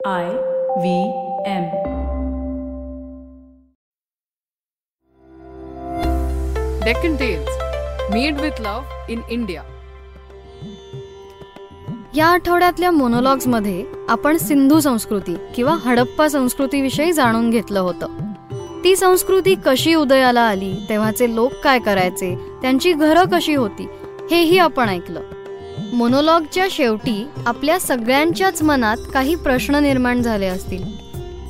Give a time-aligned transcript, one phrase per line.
[0.00, 0.26] I
[0.78, 1.12] V
[1.44, 1.64] M.
[6.80, 7.48] Deccan Tales
[8.08, 9.62] Made with Love in India.
[12.14, 18.16] या आठवड्यातल्या मोनोलॉग्समध्ये आपण सिंधू संस्कृती किंवा हडप्पा संस्कृतीविषयी जाणून घेतलं होतं
[18.84, 23.88] ती संस्कृती कशी उदयाला आली तेव्हाचे लोक काय करायचे त्यांची घरं कशी होती
[24.30, 25.37] हेही आपण ऐकलं
[25.92, 30.82] मोनोलॉगच्या शेवटी आपल्या सगळ्यांच्याच मनात काही प्रश्न निर्माण झाले असतील.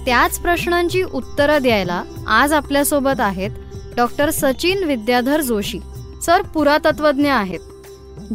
[0.04, 3.50] त्याच प्रश्नांची उत्तरं द्यायला आज आपल्यासोबत आहेत
[3.96, 5.80] डॉक्टर सचिन विद्याधर जोशी
[6.22, 7.60] सर पुरातत्वज्ञ आहेत.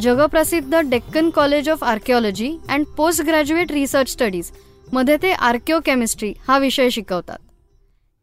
[0.01, 7.37] जगप्रसिद्ध Deccan college of archaeology and post graduate research स्टडीजमध्ये ते आर्किओकेमिस्ट्री हा विषय शिकवतात.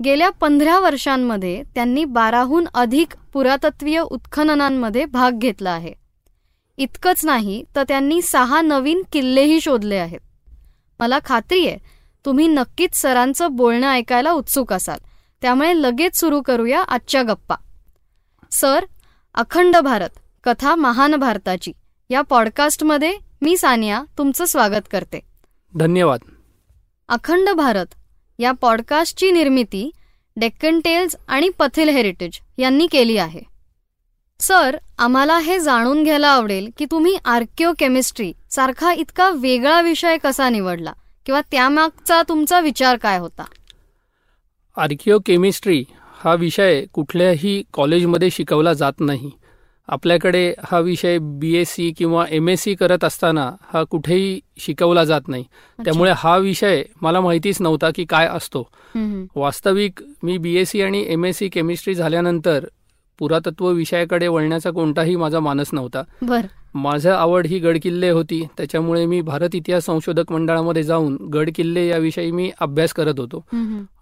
[0.04, 5.99] गेल्या पंधरा वर्षांमध्ये त्यांनी बाराहून अधिक पुरातत्वीय उत्खननांमध्ये भाग घेतला आहे.
[6.80, 10.20] इतकंच नाही तर त्यांनी सहा नवीन किल्लेही शोधले आहेत.
[11.00, 11.78] मला खात्री आहे
[12.24, 14.98] तुम्ही नक्कीच सरांचं बोलणं ऐकायला उत्सुक असाल.
[15.42, 17.54] त्यामुळे लगेच सुरू करूया आजच्या गप्पा.
[18.50, 18.84] सर
[19.34, 20.08] अखंड भारत
[20.44, 21.72] कथा महान भारताची.
[22.10, 25.20] या पॉडकास्टमध्ये मी सानिया तुमचं स्वागत करते.
[25.76, 26.20] धन्यवाद.
[27.08, 27.86] अखंड भारत
[28.38, 29.90] या पॉडकास्टची निर्मिती
[30.36, 33.49] डेक्कन टेल्स आणि पथिल हेरिटेज यांनी केली आहे.
[34.40, 40.48] सर आम्हाला हे जाणून घ्यायला आवडेल की तुम्ही आर्किओ केमिस्ट्री सारखा इतका वेगळा विषय कसा
[40.50, 40.92] निवडला
[41.26, 43.44] किंवा त्यामागचा तुमचा विचार काय होता?
[44.76, 45.82] आर्किओ केमिस्ट्री
[46.24, 49.30] हा विषय कुठल्याही कॉलेजमध्ये शिकवला जात नाही.
[49.88, 55.04] आपल्याकडे हा विषय बी एस सी किंवा एम एस सी करत असताना हा कुठेही शिकवला
[55.04, 55.44] जात नाही.
[55.78, 58.68] त्यामुळे हा विषय मला माहितीच नव्हता की काय असतो.
[59.36, 62.64] वास्तविक मी बी एस सी आणि एम एस सी केमिस्ट्री झाल्यानंतर
[63.20, 66.02] पुरातत्व विषयाकडे वळण्याचा कोणताही माझा मानस नव्हता.
[66.22, 66.46] बर.
[66.74, 72.50] माझं आवड ही गडकिल्ले होती त्याच्यामुळे मी भारत इतिहास संशोधक मंडळामध्ये जाऊन गडकिल्ले याविषयी मी
[72.60, 73.44] अभ्यास करत होतो.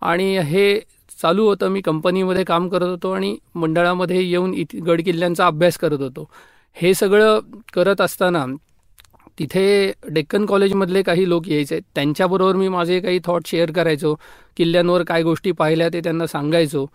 [0.00, 0.80] आणि हे
[1.22, 4.54] चालू होतं मी कंपनीमध्ये काम करत होतो आणि मंडळामध्ये येऊन
[4.86, 6.28] गडकिल्ल्यांचा अभ्यास करत होतो.
[6.74, 7.40] हे सगळं
[7.74, 8.46] करत असताना
[9.38, 11.80] तिथे डेक्कन कॉलेजमधले काही लोक यायचे.
[11.94, 14.14] त्यांच्याबरोबर मी माझे काही थॉट शेअर करायचो.
[14.56, 16.86] किल्ल्यांवर काय गोष्टी पाहिल्या ते त्यांना सांगायचो.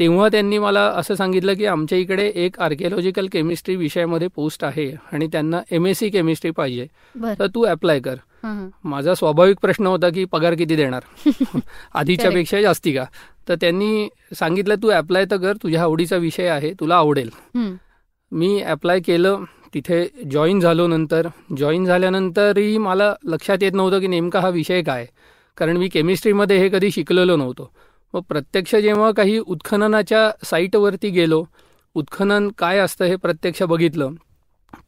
[0.00, 5.26] तेव्हा त्यांनी मला असं सांगितलं की आमच्या इकडे एक आर्किओलॉजिकल केमिस्ट्री विषयामध्ये पोस्ट आहे आणि
[5.26, 6.86] त्यांना एम एस सी केमिस्ट्री पाहिजे.
[7.38, 8.14] तर तू अप्लाय कर.
[8.84, 11.02] माझा स्वाभाविक प्रश्न होता की पगार किती देणार?
[11.94, 12.30] आधीच्या.
[12.30, 13.04] पेक्षा जास्ती का?
[13.48, 15.52] तर त्यांनी सांगितलं तू अप्लाय तर कर.
[15.62, 16.72] तुझ्या आवडीचा विषय आहे.
[16.80, 17.30] तुला आवडेल.
[18.32, 19.38] मी अप्लाय केलं.
[19.74, 21.28] तिथे जॉईन झालो नंतर.
[21.56, 25.06] जॉईन झाल्यानंतरही मला लक्षात येत नव्हतं की नेमका हा विषय काय.
[25.56, 27.72] कारण मी केमिस्ट्रीमध्ये हे कधी शिकलेलो नव्हतो.
[28.14, 31.44] मग प्रत्यक्ष जेव्हा काही उत्खननाच्या साईटवरती गेलो
[31.96, 34.12] उत्खनन काय असतं हे प्रत्यक्ष बघितलं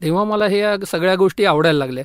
[0.01, 2.03] तेव्हा मला हे सगळ्या गोष्टी आवडायला लागल्या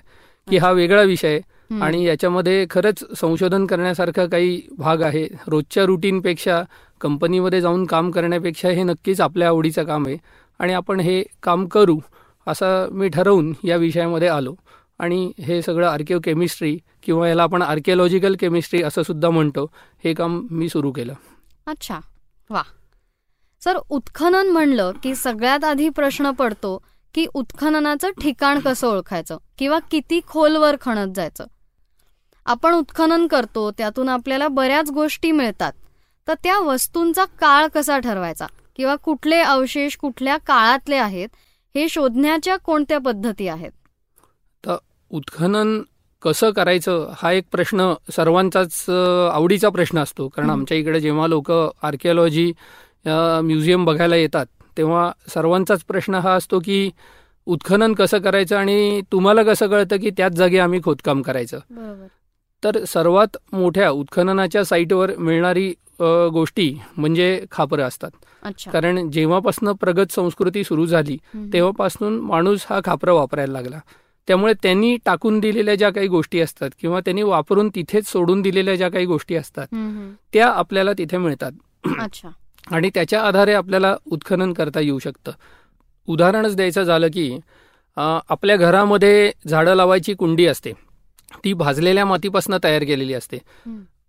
[0.48, 1.40] की हा वेगळा विषय आहे.
[1.80, 5.26] आणि याच्यामध्ये खरंच संशोधन करण्यासारखा काही भाग आहे.
[5.48, 6.62] रोजच्या रुटीनपेक्षा
[7.00, 10.16] कंपनीमध्ये जाऊन काम करण्यापेक्षा हे नक्कीच आपल्या आवडीचं काम आहे.
[10.60, 11.98] आणि आपण हे काम करू
[12.46, 14.54] असं मी ठरवून या विषयामध्ये आलो.
[15.02, 19.70] आणि हे सगळं आर्किओ केमिस्ट्री किंवा याला आपण आर्किओलॉजिकल केमिस्ट्री असं सुद्धा म्हणतो
[20.04, 21.12] हे काम मी सुरू केलं.
[21.66, 21.98] अच्छा.
[22.50, 22.62] वा.
[23.64, 30.20] सर उत्खनन म्हणलं की सगळ्यात आधी प्रश्न पडतो की उत्खननाचं ठिकाण कसं ओळखायचं किंवा किती
[30.28, 31.44] खोलवर खणत जायचं.
[32.46, 35.72] आपण उत्खनन करतो त्यातून आपल्याला बऱ्याच गोष्टी मिळतात.
[36.28, 38.46] तर त्या वस्तूंचा काळ कसा ठरवायचा
[38.76, 41.28] किंवा कुठले अवशेष कुठल्या काळातले आहेत
[41.74, 43.70] हे शोधण्याच्या कोणत्या पद्धती आहेत?
[45.12, 45.80] उत्खनन
[46.22, 48.84] कसं करायचं हा एक प्रश्न सर्वांचाच
[49.32, 50.28] आवडीचा प्रश्न असतो.
[50.28, 50.50] कारण.
[50.50, 51.50] आमच्या इकडे जेव्हा लोक
[51.82, 52.52] आर्किओलॉजी
[53.06, 54.46] म्युझियम बघायला येतात
[54.76, 56.90] तेव्हा सर्वांचाच प्रश्न हा असतो की
[57.46, 61.58] उत्खनन कसं करायचं आणि तुम्हाला कसं कळतं की त्याच जागी आम्ही खोदकाम करायचं.
[62.62, 65.72] तर सर्वात मोठ्या उत्खननाच्या साईटवर मिळणारी
[66.32, 68.10] गोष्टी म्हणजे खापरं असतात.
[68.42, 68.70] अच्छा.
[68.70, 71.16] कारण जेव्हापासून प्रगत संस्कृती सुरू झाली.
[71.52, 73.80] तेव्हापासून माणूस हा खापरं वापरायला लागला.
[74.28, 78.88] त्यामुळे त्यांनी टाकून दिलेल्या ज्या काही गोष्टी असतात किंवा त्यांनी वापरून तिथेच सोडून दिलेल्या ज्या
[78.90, 79.66] काही गोष्टी असतात.
[80.32, 81.52] त्या आपल्याला तिथे मिळतात
[82.00, 82.28] अच्छा
[82.70, 85.32] आणि त्याच्या आधारे आपल्याला उत्खनन करता येऊ शकतं
[86.08, 87.30] उदाहरणच द्यायचं झालं की
[87.96, 90.72] आपल्या घरामध्ये झाडं लावायची कुंडी असते
[91.44, 93.38] ती भाजलेल्या मातीपासून तयार केलेली असते.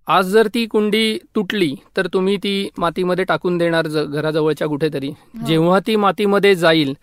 [0.07, 5.45] आज जर ती कुंडी तुटली तर तुम्ही ती मातीमध्ये टाकून देणार घराजवळच्या कुठेतरी हो.
[5.45, 6.93] जेव्हा ती मातीमध्ये जाईल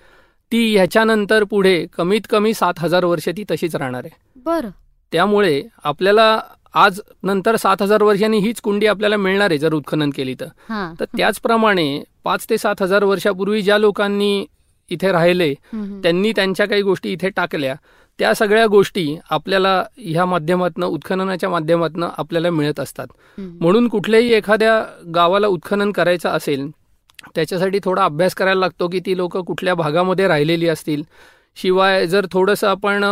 [0.53, 4.17] ती ह्याच्यानंतर पुढे कमीत कमी सात हजार वर्ष ती तशीच राहणार आहे.
[4.37, 4.69] बरं.
[5.13, 6.41] त्यामुळे आपल्याला
[6.75, 10.47] आज नंतर सात हजार वर्षांनी हीच कुंडी आपल्याला मिळणार आहे जर उत्खनन केली तर.
[10.69, 11.01] हां.
[11.01, 14.47] तर त्याचप्रमाणे पाच ते सात हजार वर्षापूर्वी ज्या लोकांनी
[14.91, 15.55] इथे राहिले.
[16.03, 17.75] त्यांनी त्यांच्या काही गोष्टी इथे टाकल्या.
[18.19, 23.07] त्या सगळ्या गोष्टी आपल्याला ह्या माध्यमातनं उत्खननाच्या माध्यमातनं आपल्याला मिळत असतात.
[23.39, 26.71] म्हणून कुठल्याही एखाद्या गावाला उत्खनन करायचं असेल
[27.35, 31.03] त्याच्यासाठी थोडा अभ्यास करायला लागतो की ती लोक कुठल्या भागामध्ये राहिलेली असतील
[31.57, 33.05] शिवाय जर थोडंसं आपण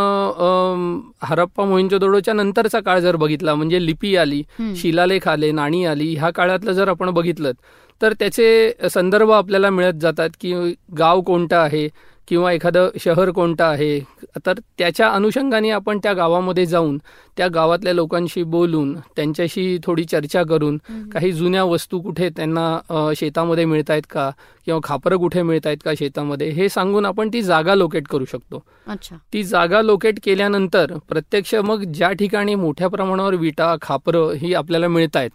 [1.22, 4.42] हरप्पा मोहिंजोदडोच्या नंतरचा काळ जर बघितला म्हणजे लिपी आली.
[4.76, 7.52] शिलालेख आले नाणी आली ह्या काळातलं जर आपण बघितलं
[8.00, 10.54] तर त्याचे संदर्भ आपल्याला मिळत जातात की
[10.98, 11.88] गाव कोणतं आहे
[12.28, 13.98] किंवा एखादं शहर कोणतं आहे
[14.46, 16.98] तर त्याच्या अनुषंगाने आपण त्या गावामध्ये जाऊन
[17.36, 20.76] त्या गावातल्या लोकांशी बोलून त्यांच्याशी थोडी चर्चा करून
[21.12, 24.30] काही जुन्या वस्तू कुठे त्यांना शेतामध्ये मिळत आहेत का
[24.64, 28.62] किंवा खापरं कुठे मिळत आहेत का शेतामध्ये हे सांगून आपण ती जागा लोकेट करू शकतो.
[28.86, 29.16] अच्छा.
[29.32, 35.16] ती जागा लोकेट केल्यानंतर प्रत्यक्ष मग ज्या ठिकाणी मोठ्या प्रमाणावर विटा खापरं ही आपल्याला मिळत
[35.16, 35.30] आहेत.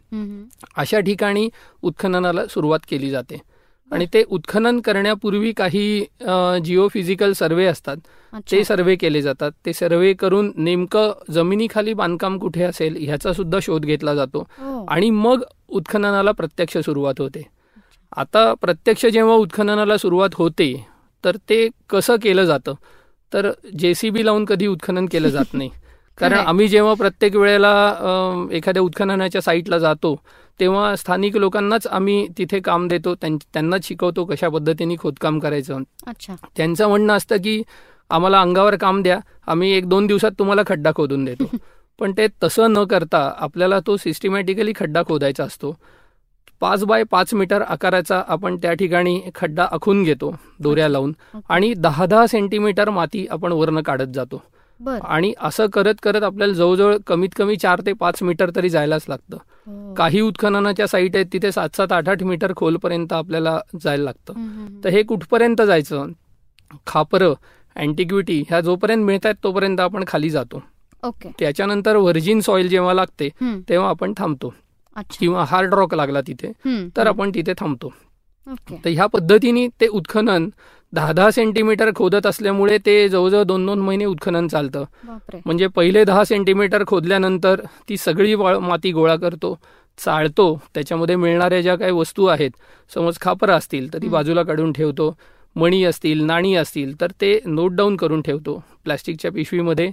[0.78, 1.50] अशा ठिकाणी
[1.82, 3.42] उत्खननाला सुरुवात केली जाते.
[3.94, 6.06] आणि ते उत्खनन करण्यापूर्वी काही
[6.66, 7.98] जिओ फिजिकल सर्वे असतात.
[8.52, 9.52] ते सर्वे केले जातात.
[9.66, 14.40] ते सर्वे करून नेमकं जमिनीखाली बांधकाम कुठे असेल ह्याचा सुद्धा शोध घेतला जातो.
[14.60, 14.86] हो.
[14.86, 17.42] आणि मग उत्खननाला प्रत्यक्ष सुरुवात होते.
[18.16, 20.74] आता प्रत्यक्ष जेव्हा उत्खननाला सुरुवात होते
[21.24, 22.74] तर ते कसं केलं जातं?
[23.34, 25.70] तर जे सी बी लावून कधी उत्खनन केलं जात नाही.
[26.18, 26.34] कारण.
[26.34, 27.96] आम्ही जेव्हा प्रत्येक वेळेला
[28.52, 30.16] एखाद्या उत्खननाच्या साईटला जातो
[30.60, 35.80] तेव्हा स्थानिक लोकांनाच आम्ही तिथे काम देतो त्यां- त्यांनाच शिकवतो कशा पद्धतीने खोदकाम करायचं.
[36.08, 36.36] अच्छा.
[36.58, 37.64] त्यांचं म्हणणं असतं की
[38.10, 41.44] आम्हाला अंगावर काम द्या आम्ही एक दोन दिवसात तुम्हाला खड्डा खोदून देतो.
[42.00, 45.78] पण ते तसं न करता आपल्याला तो सिस्टमॅटिकली खड्डा खोदायचा असतो.
[46.60, 51.16] पाच बाय पाच मीटर आकाराचा आपण त्या ठिकाणी खड्डा आखून घेतो दोऱ्या लावून.
[51.50, 54.44] आणि दहा दहा सेंटीमीटर माती आपण वरनं काढत जातो.
[54.90, 59.38] आणि असं करत करत आपल्याला जवळजवळ कमीत कमी चार ते पाच मीटर तरी जायलाच लागतं.
[59.68, 59.94] हो.
[59.94, 64.34] काही उत्खननाच्या साईट आहेत तिथे सात सात आठ आठ मीटर खोलपर्यंत आपल्याला जायला लागतं.
[64.84, 66.08] तर हे कुठपर्यंत जायचं?
[66.88, 67.34] खापरं
[67.76, 70.64] अँटिक्विटी ह्या जोपर्यंत मिळत आहेत तोपर्यंत आपण खाली जातो.
[71.04, 71.32] ओके.
[71.40, 73.30] त्याच्यानंतर व्हर्जिन सॉइल जेव्हा लागते
[73.70, 74.54] तेव्हा आपण थांबतो.
[75.20, 76.52] किंवा हार्ड रॉक लागला तिथे
[76.98, 77.08] तर.
[77.08, 77.94] आपण तिथे थांबतो.
[78.72, 80.50] तर ह्या पद्धतीने ते उत्खनन
[80.94, 84.84] दहा दहा सेंटीमीटर खोदत असल्यामुळे ते जवळजवळ दोन दोन महिने उत्खनन चालतं.
[85.46, 89.58] म्हणजे पहिले दहा सेंटीमीटर खोदल्यानंतर ती सगळी माती गोळा करतो
[90.00, 90.46] चाळतो
[90.76, 92.52] त्याच्यामध्ये मिळणाऱ्या ज्या काही वस्तू आहेत
[92.92, 94.08] समज खापरं असतील तर ती.
[94.08, 95.14] बाजूला काढून ठेवतो
[95.56, 99.92] मणी असतील नाणी असतील तर ते नोट डाऊन करून ठेवतो प्लॅस्टिकच्या पिशवीमध्ये.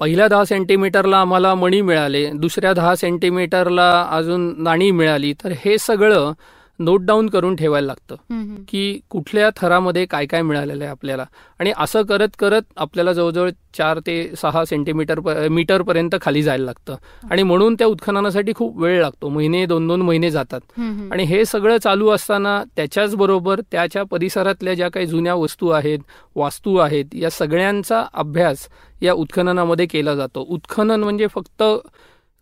[0.00, 6.32] पहिल्या दहा सेंटीमीटरला आम्हाला मणी मिळाले दुसऱ्या दहा सेंटीमीटरला अजून नाणी मिळाली तर हे सगळं
[6.78, 8.14] नोट डाऊन करून ठेवायला लागतं.
[8.68, 11.24] की कुठल्या थरामध्ये काय काय मिळालेलं आहे आपल्याला.
[11.58, 16.94] आणि असं करत करत आपल्याला जवळजवळ चार ते सहा सेंटीमीटर प- मीटरपर्यंत खाली जायला लागतं.
[17.30, 19.28] आणि म्हणून त्या उत्खननासाठी खूप वेळ लागतो.
[19.28, 20.60] महिने दोन दोन महिने जातात.
[21.12, 25.98] आणि हे सगळं चालू असताना त्याच्याच बरोबर त्याच्या परिसरातल्या ज्या काही जुन्या वस्तू आहेत
[26.34, 28.68] वास्तू आहेत या सगळ्यांचा अभ्यास
[29.02, 30.46] या उत्खननामध्ये केला जातो.
[30.48, 31.62] उत्खनन म्हणजे फक्त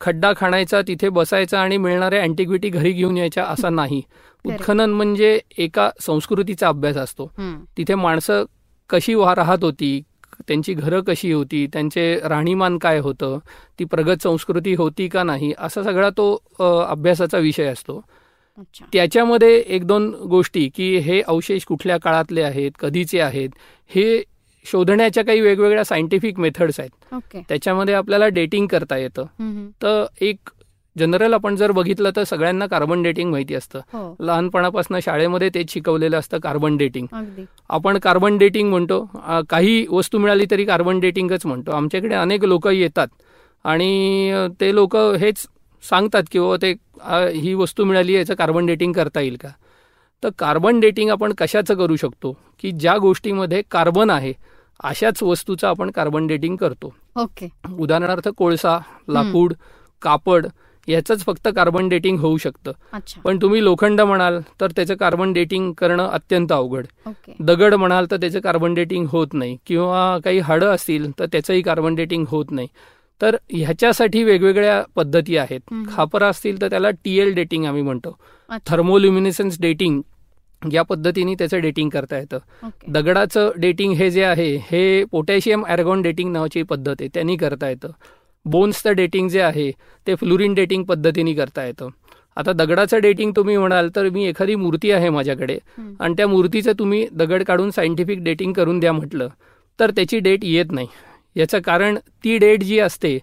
[0.03, 4.01] खड्डा खाणायचा तिथे बसायचा आणि मिळणाऱ्या अँटिक्विटी घरी घेऊन यायच्या असा नाही.
[4.45, 7.31] उत्खनन म्हणजे एका संस्कृतीचा अभ्यास असतो.
[7.77, 8.45] तिथे माणसं
[8.91, 10.01] कशी वा राहत होती
[10.49, 13.39] त्यांची घरं कशी होती त्यांचे राहणीमान काय होतं
[13.79, 16.35] ती प्रगत संस्कृती होती का नाही असा सगळा तो
[16.89, 18.01] अभ्यासाचा विषय असतो.
[18.93, 23.51] त्याच्यामध्ये एक दोन गोष्टी की हे अवशेष कुठल्या काळातले आहेत कधीचे आहेत
[23.91, 24.23] हे
[24.65, 26.91] शोधण्याच्या काही वेगवेगळ्या सायंटिफिक मेथड्स आहेत.
[27.49, 29.25] त्याच्यामध्ये आपल्याला डेटिंग करता येतं.
[29.83, 30.51] तर एक
[30.97, 33.81] जनरल आपण जर बघितलं तर सगळ्यांना कार्बन डेटिंग माहिती असतं.
[33.93, 34.15] हो.
[34.21, 37.07] लहानपणापासून शाळेमध्ये तेच शिकवलेलं असतं कार्बन डेटिंग
[37.71, 39.05] आपण कार्बन डेटिंग म्हणतो.
[39.51, 41.71] काही वस्तू मिळाली तरी कार्बन डेटिंगच म्हणतो.
[41.71, 43.09] आमच्याकडे अनेक लोक येतात.
[43.65, 45.47] आणि ते लोक हेच
[45.83, 46.75] सांगतात की बाबा ते
[47.39, 49.49] ही वस्तू मिळाली याचं कार्बन डेटिंग करता येईल का?
[50.23, 52.33] तर कार्बन डेटिंग आपण कशाचं करू शकतो?
[52.61, 54.33] की ज्या गोष्टीमध्ये कार्बन आहे
[54.85, 56.95] अशाच वस्तूचं आपण कार्बन डेटिंग करतो.
[57.17, 57.49] ओके.
[57.79, 59.53] उदाहरणार्थ कोळसा लाकूड
[60.03, 60.47] कापड
[60.89, 62.73] याचंच फक्त कार्बन डेटिंग होऊ शकतं.
[63.25, 66.87] पण तुम्ही लोखंड म्हणाल तर त्याचं कार्बन डेटिंग करणं अत्यंत अवघड.
[67.07, 67.35] ओके.
[67.41, 69.57] दगड म्हणाल तर त्याचं कार्बन डेटिंग होत नाही.
[69.67, 72.69] किंवा काही हाडं असतील तर त्याचंही कार्बन डेटिंग होत नाही.
[73.23, 75.61] तर ह्याच्यासाठी वेगवेगळ्या पद्धती आहेत.
[75.89, 78.17] खापरं असतील तर त्याला टी एल डेटिंग आम्ही म्हणतो.
[78.67, 80.01] थर्मोल्युमिनेसन्स डेटिंग
[80.63, 82.39] या पद्धतीने त्याचं डेटिंग करता येतं.
[82.65, 82.93] ओके.
[82.93, 87.09] दगडाचं डेटिंग हे जे आहे हे पोटॅशियम ॲर्गॉन डेटिंग नावाची पद्धत आहे.
[87.15, 87.91] त्यांनी करता येतं.
[88.47, 89.71] बोन्सचं डेटिंग जे आहे
[90.07, 91.89] ते फ्लुरिन डेटिंग पद्धतीने करता येतं.
[92.37, 95.59] आता दगडाचं डेटिंग तुम्ही म्हणाल तर मी एखादी मूर्ती आहे माझ्याकडे.
[96.01, 99.29] आणि त्या मूर्तीचं तुम्ही दगड काढून सायंटिफिक डेटिंग करून द्या म्हटलं
[99.79, 100.87] तर त्याची डेट येत नाही.
[101.37, 103.19] याचं कारण ती डेट जी असते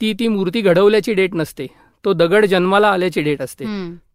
[0.00, 1.66] ती ती मूर्ती घडवल्याची डेट नसते.
[2.04, 3.64] तो दगड जन्माला आल्याची डेट असते.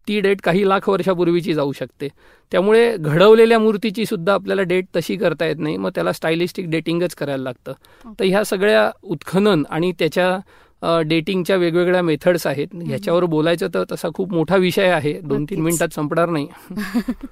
[0.08, 2.08] ती डेट काही लाख वर्षापूर्वीची जाऊ शकते.
[2.52, 7.44] त्यामुळे घडवलेल्या मूर्तीची सुद्धा आपल्याला डेट तशी करता येत नाही मग त्याला स्टायलिस्टिक डेटिंगच करायला
[7.44, 7.74] लागतं.
[8.20, 12.68] तर ह्या सगळ्या उत्खनन आणि त्याच्या डेटिंगच्या वेगवेगळ्या मेथड्स आहेत.
[12.86, 15.14] ह्याच्यावर बोलायचं तर तसा खूप मोठा विषय आहे.
[15.14, 15.46] दोन.
[15.50, 16.48] तीन मिनिटात संपणार नाही.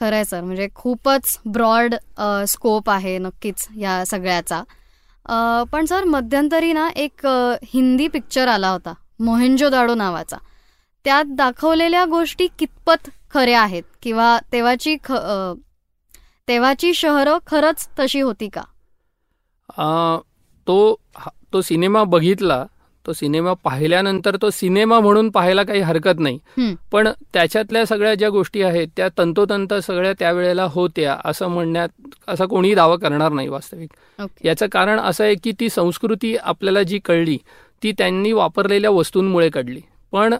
[0.00, 0.40] खरंय सर.
[0.40, 1.94] म्हणजे खूपच ब्रॉड
[2.48, 4.62] स्कोप आहे नक्कीच या सगळ्याचा.
[5.72, 7.26] पण सर मध्यंतरी ना एक
[7.64, 10.36] हिंदी पिक्चर आला होता मोहेंजो दाडो नावाचा.
[11.04, 13.82] त्यात दाखवलेल्या गोष्टी कितपत खऱ्या आहेत?
[14.02, 15.12] किंवा तेव्हाची ख
[16.48, 18.62] तेव्हाची शहरं खरंच तशी होती का?
[19.78, 20.16] आ,
[20.66, 20.94] तो
[21.52, 22.64] तो सिनेमा बघितला
[23.08, 26.38] तो सिनेमा पाहिल्यानंतर तो सिनेमा म्हणून पाहायला काही हरकत नाही.
[26.92, 31.88] पण त्याच्यातल्या सगळ्या ज्या गोष्टी आहेत त्या तंतोतंत सगळ्या त्यावेळेला होत्या असं म्हणण्यात
[32.28, 33.88] असा कोणीही दावा करणार नाही वास्तविक
[34.44, 37.38] याचं कारण असं आहे की ती संस्कृती आपल्याला जी कळली
[37.82, 39.80] ती त्यांनी वापरलेल्या वस्तूंमुळे कळली
[40.12, 40.34] पण.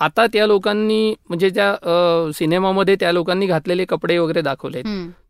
[0.00, 1.74] आता त्या लोकांनी म्हणजे त्या
[2.34, 4.82] सिनेमामध्ये त्या लोकांनी घातलेले कपडे वगैरे दाखवले.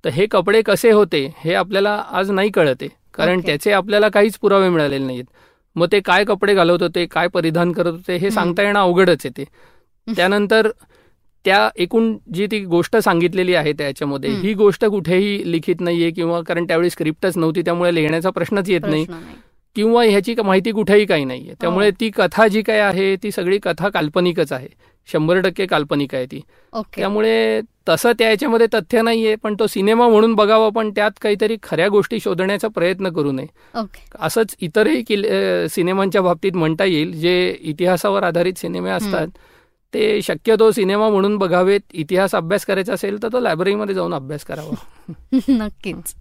[0.05, 3.47] तर हे कपडे कसे होते हे आपल्याला आज नाही कळते कारण ओके.
[3.47, 5.25] त्याचे आपल्याला काहीच पुरावे मिळालेले नाहीत
[5.77, 8.31] मग ते काय कपडे घालत होते काय परिधान करत होते हे.
[8.31, 9.45] सांगता येणं अवघडच आहे ते
[10.15, 10.69] त्यानंतर
[11.45, 14.53] त्या एकूण जी ती गोष्ट सांगितलेली आहे त्याच्यामध्ये हं.
[14.57, 19.07] गोष्ट कुठेही लिखित नाहीये किंवा कारण त्यावेळी स्क्रिप्टच नव्हती त्यामुळे लिहिण्याचा प्रश्नच येत नाही
[19.79, 21.55] किंवा ह्याची माहिती कुठेही काही नाहीये.
[21.61, 24.69] त्यामुळे ती कथा जी काय आहे ती सगळी कथा काल्पनिकच आहे.
[25.13, 26.41] शंभर टक्के काल्पनिक आहे ती.
[26.97, 31.89] त्यामुळे तसं त्या याच्यामध्ये तथ्य नाहीये पण तो सिनेमा म्हणून बघावा पण त्यात काहीतरी खऱ्या
[31.89, 33.47] गोष्टी शोधण्याचा प्रयत्न करू नये.
[34.19, 39.29] असंच इतरही किल अ, सिनेमांच्या बाबतीत म्हणता येईल जे इतिहासावर आधारित सिनेमे असतात
[39.95, 41.81] ते शक्यतो सिनेमा म्हणून बघावेत.
[41.93, 44.75] इतिहास अभ्यास करायचा असेल तर तो लायब्ररीमध्ये जाऊन अभ्यास करावा.
[45.49, 46.15] नक्कीच.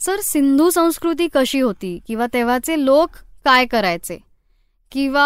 [0.00, 1.98] सर सिंधू संस्कृती कशी होती?
[2.06, 4.18] किंवा तेव्हाचे लोक काय करायचे?
[4.92, 5.24] किंवा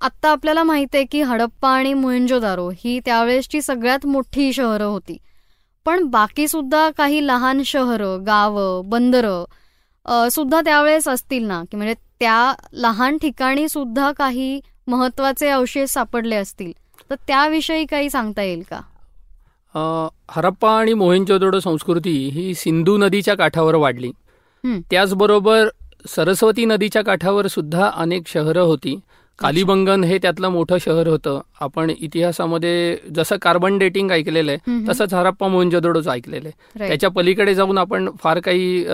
[0.00, 5.16] आत्ता आपल्याला माहिती आहे की हडप्पा आणि मोहेंजोदारो ही त्यावेळेसची सगळ्यात मोठी शहरं होती.
[5.84, 11.62] पण बाकी सुद्धा काही लहान शहरं गावं बंदरं सुद्धा त्यावेळेस असतील ना?
[11.70, 16.72] की म्हणजे त्या लहान ठिकाणी सुद्धा काही महत्त्वाचे अवशेष सापडले असतील.
[17.10, 18.80] तर त्याविषयी काही सांगता येईल का?
[19.74, 24.10] हरप्पा आणि मोहेंजोदडो संस्कृती ही सिंधू नदीच्या काठावर वाढली.
[24.90, 25.68] त्याचबरोबर
[26.08, 28.98] सरस्वती नदीच्या काठावर सुद्धा अनेक शहरं होती
[29.40, 34.86] कालिबंगन हे त्यातलं मोठं शहर होतं आपण इतिहासामध्ये जसं कार्बन डेटिंग ऐकलेलं आहे.
[34.88, 36.88] तसंच हरप्पा मोहनजोदडोच ऐकलेलं आहे.
[36.88, 38.84] त्याच्या पलीकडे जाऊन आपण फार काही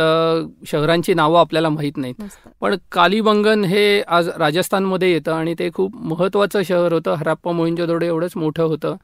[0.70, 2.22] शहरांची नावं आपल्याला माहीत नाहीत.
[2.60, 8.36] पण कालिबंगन हे आज राजस्थानमध्ये येतं आणि ते खूप महत्वाचं शहर होतं हरप्पा मोहिंजोदडो एवढंच
[8.36, 8.96] मोठं होतं.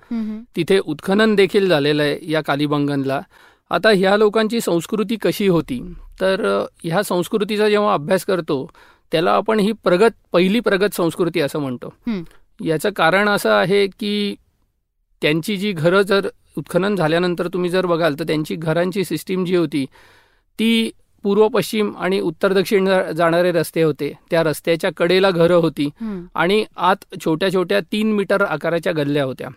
[0.56, 3.20] तिथे उत्खनन देखील झालेलं आहे या कालिबंगनला
[3.70, 5.80] आता ह्या लोकांची संस्कृती कशी होती
[6.20, 6.40] तर
[6.84, 8.66] ह्या संस्कृतीचा जेव्हा अभ्यास करतो
[9.12, 12.23] त्याला आपण ही प्रगत पहिली प्रगत संस्कृती असं म्हणतो हं.
[12.61, 14.35] याचं कारण असं आहे की
[15.23, 16.28] त्यांची जी घरं जर
[16.59, 19.85] उत्खनन झाल्यानंतर तुम्ही जर बघाल तर त्यांची घरांची सिस्टीम जी होती
[20.59, 20.90] ती
[21.25, 25.88] पूर्व पश्चिम आणि उत्तर दक्षिण जाणारे रस्ते होते त्या रस्त्याच्या कडेला घरं होती.
[26.35, 29.49] आणि आत छोट्या छोट्या तीन मीटर आकाराच्या गल्ल्या होत्या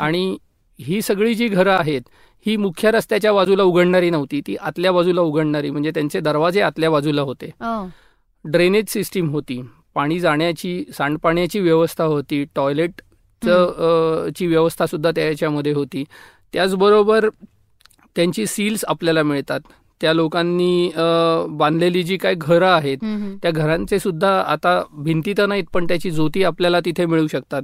[0.00, 0.36] आणि
[0.78, 2.00] ही सगळी जी घरं आहेत
[2.46, 7.22] ही मुख्य रस्त्याच्या बाजूला उघडणारी नव्हती ती आतल्या बाजूला उघडणारी म्हणजे त्यांचे दरवाजे आतल्या बाजूला
[7.22, 7.86] होते ओ.
[8.44, 9.60] ड्रेनेज सिस्टीम होती.
[9.94, 12.44] पाणी जाण्याची सांडपाण्याची व्यवस्था होती.
[12.54, 13.00] टॉयलेट
[14.36, 16.04] ची व्यवस्था सुद्धा त्याच्यामध्ये होती.
[16.52, 17.28] त्याचबरोबर
[18.16, 19.60] त्यांची सील्स आपल्याला मिळतात.
[20.00, 20.90] त्या लोकांनी
[21.58, 22.98] बांधलेली जी काय घरं आहेत.
[23.42, 27.62] त्या घरांचे सुद्धा आता भिंती तर नाहीत पण त्याची जोती आपल्याला तिथे मिळू शकतात.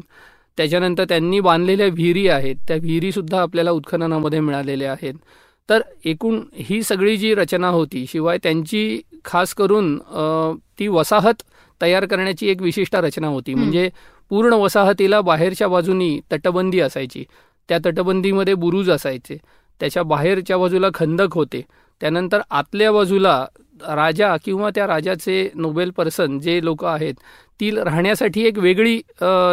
[0.58, 2.56] त्याच्यानंतर त्यांनी बांधलेल्या विहिरी आहेत.
[2.68, 5.14] त्या विहिरी सुद्धा आपल्याला उत्खननामध्ये मिळालेल्या आहेत.
[5.68, 9.96] तर एकूण ही सगळी जी रचना होती शिवाय त्यांची खास करून
[10.78, 11.42] ती वसाहत
[11.80, 13.54] तयार करण्याची एक विशिष्ट रचना होती.
[13.54, 13.88] म्हणजे
[14.30, 17.24] पूर्ण वसाहतीला बाहेरच्या बाजूनी तटबंदी असायची.
[17.68, 19.36] त्या तटबंदीमध्ये बुरुज असायचे.
[19.80, 21.62] त्याच्या बाहेरच्या बाजूला खंदक होते.
[22.00, 23.44] त्यानंतर आतल्या बाजूला
[23.88, 27.14] राजा किंवा त्या राजाचे नोबेल पर्सन जे लोक आहेत
[27.60, 28.96] ती राहण्यासाठी एक वेगळी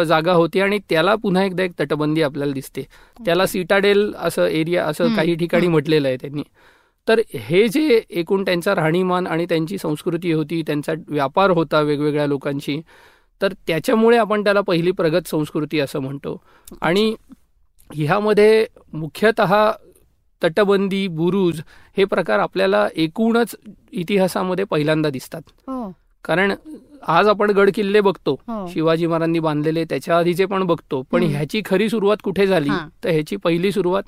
[0.08, 2.82] जागा होती आणि त्याला पुन्हा एकदा एक तटबंदी आपल्याला दिसते.
[3.18, 5.68] त्याला सिटाडेल असं एरिया असं काही ठिकाणी.
[5.68, 6.42] म्हटलेलं आहे त्यांनी.
[7.08, 12.80] तर हे जे एकूण त्यांचा राहणीमान आणि त्यांची संस्कृती होती त्यांचा व्यापार होता वेगवेगळ्या लोकांशी
[13.40, 16.40] तर त्याच्यामुळे आपण त्याला पहिली प्रगत संस्कृती असं म्हणतो.
[16.82, 17.14] आणि
[17.90, 19.70] ह्यामध्ये मुख्यतः
[20.42, 21.60] तटबंदी बुरुज
[21.96, 23.56] हे प्रकार आपल्याला एकूणच
[23.92, 25.42] इतिहासामध्ये पहिल्यांदा दिसतात.
[25.66, 25.92] हो.
[26.24, 26.52] कारण
[27.08, 28.66] आज आपण गड किल्ले बघतो हो.
[28.66, 31.02] शिवाजी महाराजांनी बांधलेले त्याच्या आधीचे पण बघतो.
[31.02, 31.22] पण.
[31.22, 32.70] ह्याची खरी सुरुवात कुठे झाली.
[33.04, 34.02] तर ह्याची पहिली सुरुवात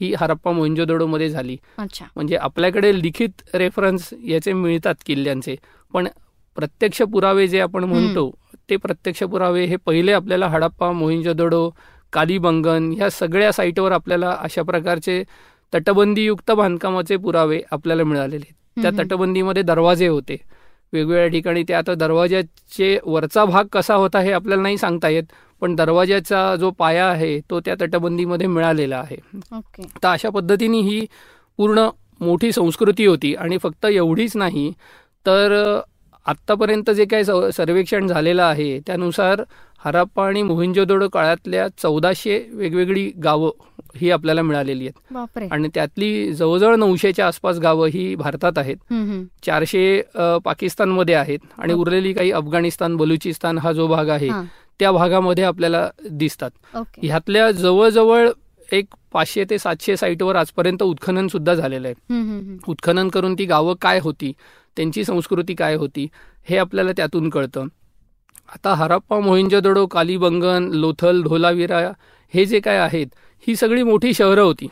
[0.00, 1.56] ही हरप्पा मोहिंजोदडोमध्ये झाली.
[1.78, 2.04] अच्छा.
[2.16, 5.56] म्हणजे आपल्याकडे लिखित रेफरन्स याचे मिळतात किल्ल्यांचे.
[5.92, 6.08] पण
[6.56, 8.30] प्रत्यक्ष पुरावे जे आपण म्हणतो
[8.70, 11.70] ते प्रत्यक्ष पुरावे हे पहिले आपल्याला हडप्पा मोहिंजोदडो
[12.12, 15.22] कालीबंगन ह्या सगळ्या साईटवर आपल्याला अशा प्रकारचे
[15.72, 18.90] तटबंदीयुक्त बांधकामाचे पुरावे आपल्याला मिळालेले त्या.
[18.98, 20.36] तटबंदीमध्ये दरवाजे होते.
[20.92, 25.24] वेगवेगळ्या ठिकाणी ते आता दरवाजाचे वरचा भाग कसा होता हे आपल्याला नाही सांगता येत
[25.62, 29.16] पण दरवाजाचा जो पाया आहे तो त्या तटबंदीमध्ये मिळालेला आहे.
[29.52, 29.82] ओके.
[30.02, 31.04] तर अशा पद्धतीने ही
[31.58, 31.88] पूर्ण
[32.20, 34.70] मोठी संस्कृती होती आणि फक्त एवढीच नाही
[35.26, 35.52] तर
[36.26, 39.42] आत्तापर्यंत जे काही सर्वेक्षण झालेलं आहे त्यानुसार
[39.80, 43.50] हराप्पा आणि मोहिंजोदडो काळातल्या चौदाशे वेगवेगळी गावं
[43.96, 45.16] ही आपल्याला मिळालेली आहेत
[45.52, 48.76] आणि त्यातली जवळजवळ नऊशेच्या आसपास गावं ही भारतात आहेत.
[49.46, 50.02] चारशे
[50.44, 51.72] पाकिस्तानमध्ये आहेत आणि.
[51.72, 54.28] उरलेली काही अफगाणिस्तान बलुचिस्तान हा जो भाग आहे.
[54.80, 56.50] त्या भागामध्ये आपल्याला दिसतात
[57.02, 58.28] ह्यातल्या जवळजवळ
[58.68, 61.94] एक पाचशे ते सातशे साईटवर आजपर्यंत उत्खनन सुद्धा झालेलं आहे.
[62.68, 64.32] उत्खनन करून ती गावं काय होती
[64.76, 66.06] त्यांची संस्कृती काय होती
[66.48, 67.66] हे आपल्याला त्यातून कळतं
[68.54, 71.78] आता हराप्पा मोहिंजोदडो कालीबंगन लोथल धोलावीरा
[72.34, 73.06] हे जे काय आहेत
[73.46, 74.66] ही सगळी मोठी शहरं होती.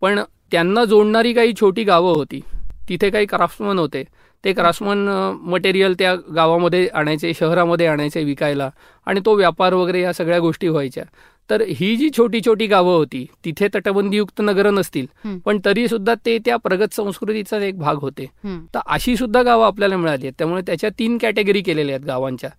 [0.00, 2.40] पण त्यांना जोडणारी काही छोटी गावं होती.
[2.88, 4.04] तिथे काही क्राफ्ट्समन होते.
[4.44, 5.08] ते क्राफ्ट्समन
[5.44, 8.70] मटेरियल त्या गावामध्ये आणायचे शहरामध्ये आणायचे विकायला
[9.06, 11.04] आणि तो व्यापार वगैरे या सगळ्या गोष्टी व्हायच्या
[11.50, 15.06] तर ही जी छोटी छोटी गावं होती तिथे तटबंदीयुक्त नगरं नसतील.
[15.44, 18.26] पण तरी सुद्धा ते त्या प्रगत संस्कृतीचा एक भाग होते.
[18.74, 22.50] तर अशी सुद्धा गावं आपल्याला मिळाली आहेत त्यामुळे त्याच्या तीन कॅटेगरी केलेल्या आहेत गावांच्या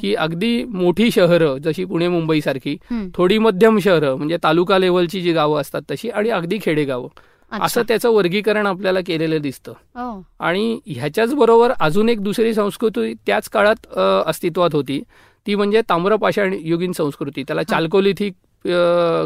[0.00, 2.76] की अगदी मोठी शहरं जशी पुणे मुंबई सारखी.
[3.14, 7.08] थोडी मध्यम शहरं म्हणजे तालुका लेवलची जी गावं असतात तशी आणि अगदी खेडेगावं.
[7.52, 9.72] असं त्याचं वर्गीकरण आपल्याला केलेलं दिसतं.
[9.96, 10.20] ओ.
[10.40, 15.02] आणि ह्याच्याच बरोबर अजून एक दुसरी संस्कृती त्याच काळात अस्तित्वात होती.
[15.46, 17.42] ती म्हणजे ताम्रपाषाण युगीन संस्कृती.
[17.42, 18.32] त्याला चाल्कोलिथिक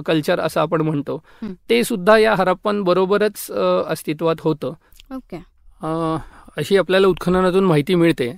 [0.06, 1.22] कल्चर असं आपण म्हणतो.
[1.42, 1.52] हं.
[1.70, 3.50] ते सुद्धा या हरप्पन बरोबरच
[3.88, 4.72] अस्तित्वात होतं.
[6.56, 8.36] अशी आपल्याला उत्खननातून माहिती मिळते.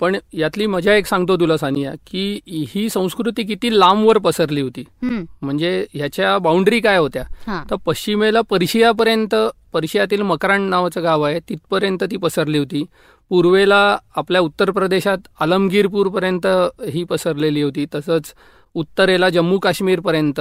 [0.00, 4.84] पण यातली मजा एक सांगतो तुला सानिया की ही संस्कृती किती लांबवर पसरली होती.
[5.02, 7.22] म्हणजे ह्याच्या बाउंड्री काय होत्या?
[7.70, 9.34] तर पश्चिमेला पर्शियापर्यंत
[9.72, 12.84] पर्शियातील मकरान नावाचं गाव आहे तिथपर्यंत ती पसरली होती.
[13.30, 16.46] पूर्वेला आपल्या उत्तर प्रदेशात आलमगीरपूरपर्यंत
[16.92, 18.32] ही पसरलेली होती तसंच
[18.74, 20.40] उत्तरेला जम्मू काश्मीरपर्यंत.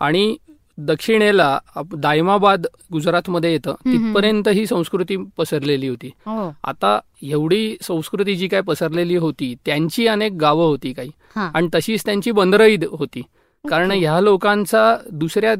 [0.00, 0.36] आणि
[0.78, 1.58] दक्षिणेला
[1.96, 3.72] दायमाबाद गुजरातमध्ये येतं.
[3.72, 6.06] तिथपर्यंत ही संस्कृती पसरलेली होती.
[6.06, 6.54] हो.
[6.64, 11.10] आता एवढी संस्कृती जी काय पसरलेली होती त्यांची अनेक गावं होती काही.
[11.54, 13.22] आणि तशीच त्यांची बंदरही होती.
[13.70, 13.90] कारण.
[13.90, 15.54] ह्या लोकांचा दुसऱ्या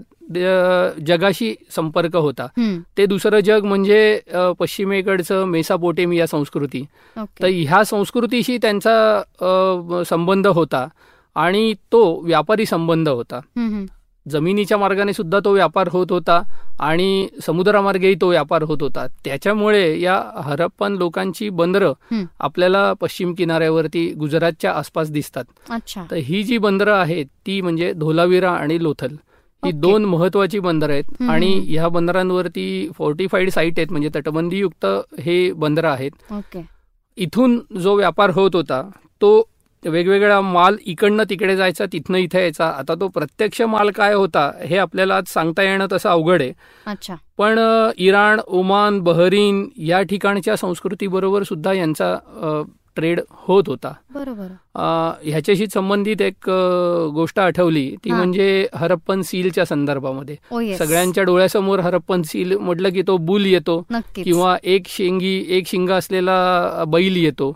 [1.07, 2.47] जगाशी संपर्क होता.
[2.99, 4.21] ते दुसरं जग म्हणजे
[4.59, 6.85] पश्चिमेकडचं मेसापोटेमिया संस्कृती.
[7.43, 9.23] तर ह्या संस्कृतीशी त्यांचा
[10.07, 10.89] संबंध होता
[11.35, 13.41] आणि तो व्यापारी संबंध होता.
[14.27, 16.41] जमिनीच्या मार्गाने सुद्धा तो व्यापार होत होता
[16.81, 21.93] आणि समुद्रामार्गेही तो व्यापार होत होता त्याच्यामुळे या हरप्पन लोकांची बंदरं.
[22.41, 25.45] आपल्याला पश्चिम किनाऱ्यावरती गुजरातच्या आसपास दिसतात
[26.11, 29.15] तर ही जी बंदरं आहेत ती म्हणजे धोलावीरा आणि लोथल
[29.63, 29.71] ही.
[29.73, 31.23] दोन महत्वाची बंदरं आहेत.
[31.31, 34.87] आणि ह्या बंदरांवरती फोर्टिफाईड साईट आहेत म्हणजे तटबंदीयुक्त
[35.21, 36.11] हे बंदरं आहेत
[37.19, 38.83] इथून जो व्यापार होत होता
[39.21, 39.41] तो
[39.85, 42.67] वेगवेगळा माल इकडनं तिकडे जायचा तिथनं इथे यायचा.
[42.69, 46.53] आता तो प्रत्यक्ष माल काय होता हे आपल्याला आज सांगता येणं तसं अवघड आहे.
[47.39, 47.59] पण
[47.99, 52.17] इराण ओमान बहरीन या ठिकाणच्या संस्कृतीबरोबर सुद्धा यांचा
[52.97, 53.93] ट्रेड होत होता.
[54.15, 54.47] बरोबर.
[55.23, 56.49] ह्याच्याशी संबंधित एक
[57.15, 57.95] गोष्ट आठवली.
[58.05, 58.11] ती.
[58.11, 60.37] म्हणजे हरप्पन सीलच्या संदर्भामध्ये.
[60.77, 63.81] सगळ्यांच्या डोळ्यासमोर हरप्पन सील म्हटलं की तो बुल येतो
[64.17, 67.53] किंवा एक शेंगी एक शिंग असलेला बैल येतो.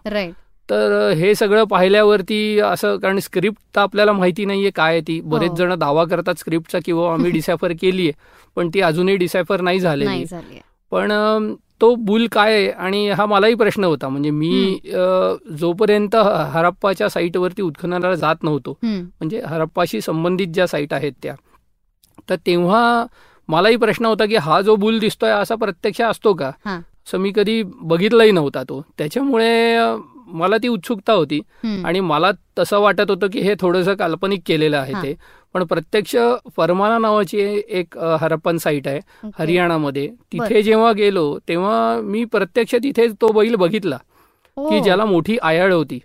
[0.68, 5.20] तर हे सगळं पाहिल्यावरती असं कारण स्क्रिप्ट तर आपल्याला माहिती नाहीये काय ती.
[5.20, 5.57] बरेच हो.
[5.57, 8.12] जण दावा करतात स्क्रिप्टचा किंवा आम्ही डिसायफर केलीये
[8.57, 10.24] पण ती अजूनही डिसायफर नाही झालेली.
[10.92, 11.12] पण
[11.81, 12.68] तो बुल काय आहे?
[12.70, 14.09] आणि हा मलाही प्रश्न होता.
[14.09, 14.79] म्हणजे मी
[15.59, 16.14] जोपर्यंत
[16.52, 21.35] हरप्पाच्या साईटवरती उत्खननाला जात नव्हतो म्हणजे हरप्पाशी संबंधित ज्या साईट आहेत त्या
[22.31, 23.05] तर तेव्हा
[23.48, 26.50] मलाही प्रश्न होता की हा जो बुल दिसतोय असा प्रत्यक्ष असतो का.
[26.66, 28.81] असं मी कधी बघितलाही नव्हता तो.
[28.98, 29.79] त्याच्यामुळे
[30.27, 31.41] मला ती उत्सुकता होती.
[31.85, 34.93] आणि मला तसं वाटत होतं की हे थोडंसं काल्पनिक केलेलं आहे.
[35.03, 35.15] ते.
[35.55, 36.17] पण प्रत्यक्ष
[36.57, 40.07] फरमाना नावाची एक हरप्पन साईट आहे हरियाणामध्ये.
[40.33, 43.97] तिथे जेव्हा गेलो तेव्हा मी प्रत्यक्ष तिथे तो बैल बघितला
[44.57, 45.99] की ज्याला मोठी आयाळ होती.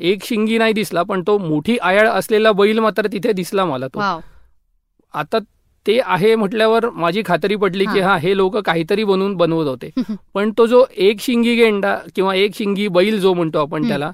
[0.00, 3.98] एक शिंगी नाही दिसला पण तो मोठी आयाळ असलेला बैल मात्र तिथे दिसला मला तो.
[5.14, 5.38] आता
[5.86, 8.16] ते आहे म्हटल्यावर माझी खात्री पडली की हा.
[8.18, 9.90] हा लोक काहीतरी बनवून बनवत होते
[10.34, 14.10] पण तो जो एक शिंगी गेंडा किंवा एक शिंगी बैल जो म्हणतो आपण त्याला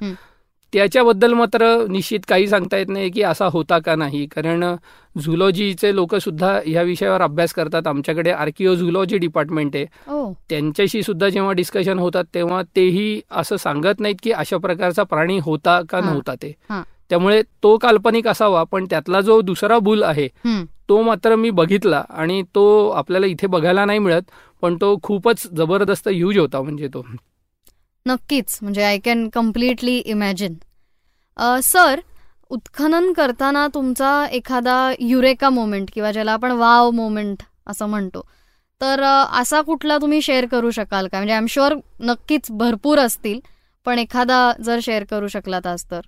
[0.72, 4.64] त्याच्याबद्दल मात्र निश्चित काही सांगता येत नाही की असा होता का नाही कारण
[5.22, 9.84] झुलॉजीचे लोक सुद्धा ह्या विषयावर अभ्यास करतात आमच्याकडे आर्किओ झुलॉजी डिपार्टमेंट आहे
[10.48, 15.80] त्यांच्याशी सुद्धा जेव्हा डिस्कशन होतात तेव्हा तेही असं सांगत नाहीत की अशा प्रकारचा प्राणी होता
[15.88, 16.00] का.
[16.00, 16.52] नव्हता ते.
[17.10, 20.28] त्यामुळे तो काल्पनिक असावा पण त्यातला जो दुसरा बुल आहे.
[20.88, 24.30] तो मात्र मी बघितला आणि तो आपल्याला इथे बघायला नाही मिळत
[24.62, 27.02] पण तो खूपच जबरदस्त ह्यूज होता म्हणजे तो.
[28.06, 30.54] नक्कीच म्हणजे I can completely imagine
[31.62, 32.00] sir
[32.50, 38.26] उत्खनन करताना तुमचा एखादा युरेका मोमेंट किंवा ज्याला आपण वाव मोमेंट असं म्हणतो
[38.80, 39.02] तर
[39.40, 41.18] असा कुठला तुम्ही शेअर करू शकाल का?
[41.18, 43.40] म्हणजे आय एम शुअर नक्कीच भरपूर असतील
[43.86, 46.00] पण एखादा जर शेअर करू शकलात आज तर.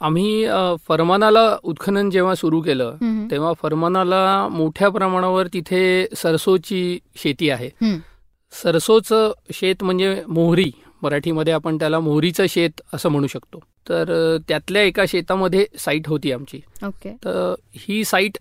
[0.00, 0.46] आम्ही
[0.88, 2.96] फरमानाला उत्खनन जेव्हा सुरू केलं.
[3.30, 7.70] तेव्हा फरमानाला मोठ्या प्रमाणावर तिथे सरसोची शेती आहे.
[8.52, 10.70] सरसोचं शेत म्हणजे मोहरी.
[11.02, 13.58] मराठीमध्ये आपण त्याला मोहरीचं शेत असं म्हणू शकतो.
[13.88, 16.60] तर त्यातल्या एका शेतामध्ये साईट होती आमची.
[16.86, 17.10] ओके.
[17.24, 18.38] तर ही साईट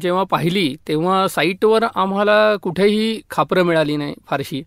[0.00, 4.62] जेव्हा पाहिली तेव्हा साईटवर आम्हाला कुठेही खापरं मिळाली नाही फारशी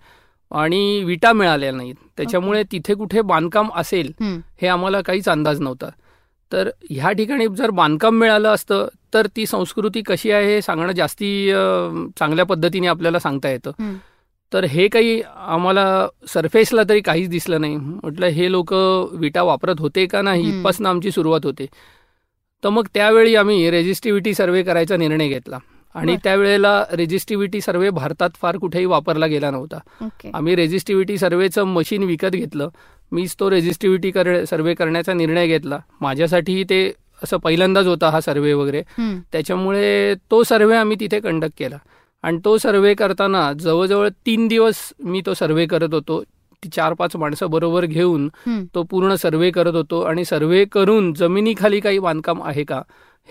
[0.51, 1.95] आणि विटा मिळाल्या नाहीत.
[2.17, 4.11] त्याच्यामुळे तिथे कुठे बांधकाम असेल.
[4.61, 5.89] हे आम्हाला काहीच अंदाज नव्हता.
[6.53, 11.29] तर ह्या ठिकाणी जर बांधकाम मिळालं असतं तर ती संस्कृती कशी आहे हे सांगणं जास्ती
[12.19, 13.71] चांगल्या पद्धतीने आपल्याला सांगता येतं.
[14.51, 15.85] तर हे काही आम्हाला
[16.27, 18.73] सरफेसला तरी काहीच दिसलं नाही म्हटलं हे लोक
[19.19, 20.49] विटा वापरत होते का नाही.
[20.49, 21.65] इथपासून आमची सुरुवात होते
[22.63, 25.57] तर मग त्यावेळी आम्ही रेजिस्टिव्हिटी सर्वे करायचा निर्णय घेतला
[25.95, 26.11] आणि.
[26.23, 29.79] त्यावेळेला रेजिस्टिव्हिटी सर्वे भारतात फार कुठेही वापरला गेला नव्हता.
[30.33, 32.69] आम्ही रेजिस्टिव्हिटी सर्वेचं मशीन विकत घेतलं.
[33.11, 35.79] मीच तो रेजिस्टिव्हिटी कर सर्वे करण्याचा निर्णय घेतला.
[36.01, 38.81] माझ्यासाठीही ते असं पहिल्यांदाच होता हा सर्वे वगैरे.
[39.31, 41.77] त्याच्यामुळे तो सर्वे आम्ही तिथे कंडक्ट केला.
[42.23, 46.23] आणि तो सर्वे करताना जवळजवळ तीन दिवस मी तो सर्वे करत होतो.
[46.63, 48.29] ती चार पाच माणसं बरोबर घेऊन.
[48.75, 52.81] तो पूर्ण सर्वे करत होतो आणि सर्वे करून जमिनीखाली काही बांधकाम आहे का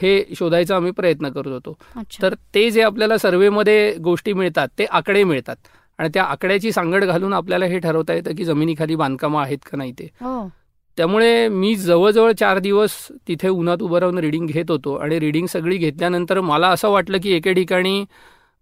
[0.03, 1.79] हे शोधायचा आम्ही प्रयत्न करत होतो.
[2.23, 5.57] तर ते जे आपल्याला सर्वेमध्ये गोष्टी मिळतात ते आकडे मिळतात.
[5.99, 9.93] आणि त्या आकड्याची सांगड घालून आपल्याला हे ठरवता येतं की जमिनीखाली बांधकामं आहेत का नाही
[9.93, 10.05] ते.
[10.05, 10.49] हो.
[10.97, 12.91] त्यामुळे मी जवळजवळ चार दिवस
[13.29, 17.33] तिथे उन्हात उभं राहून रिडिंग घेत होतो आणि रिडिंग सगळी घेतल्यानंतर मला असं वाटलं की
[17.33, 18.05] एके ठिकाणी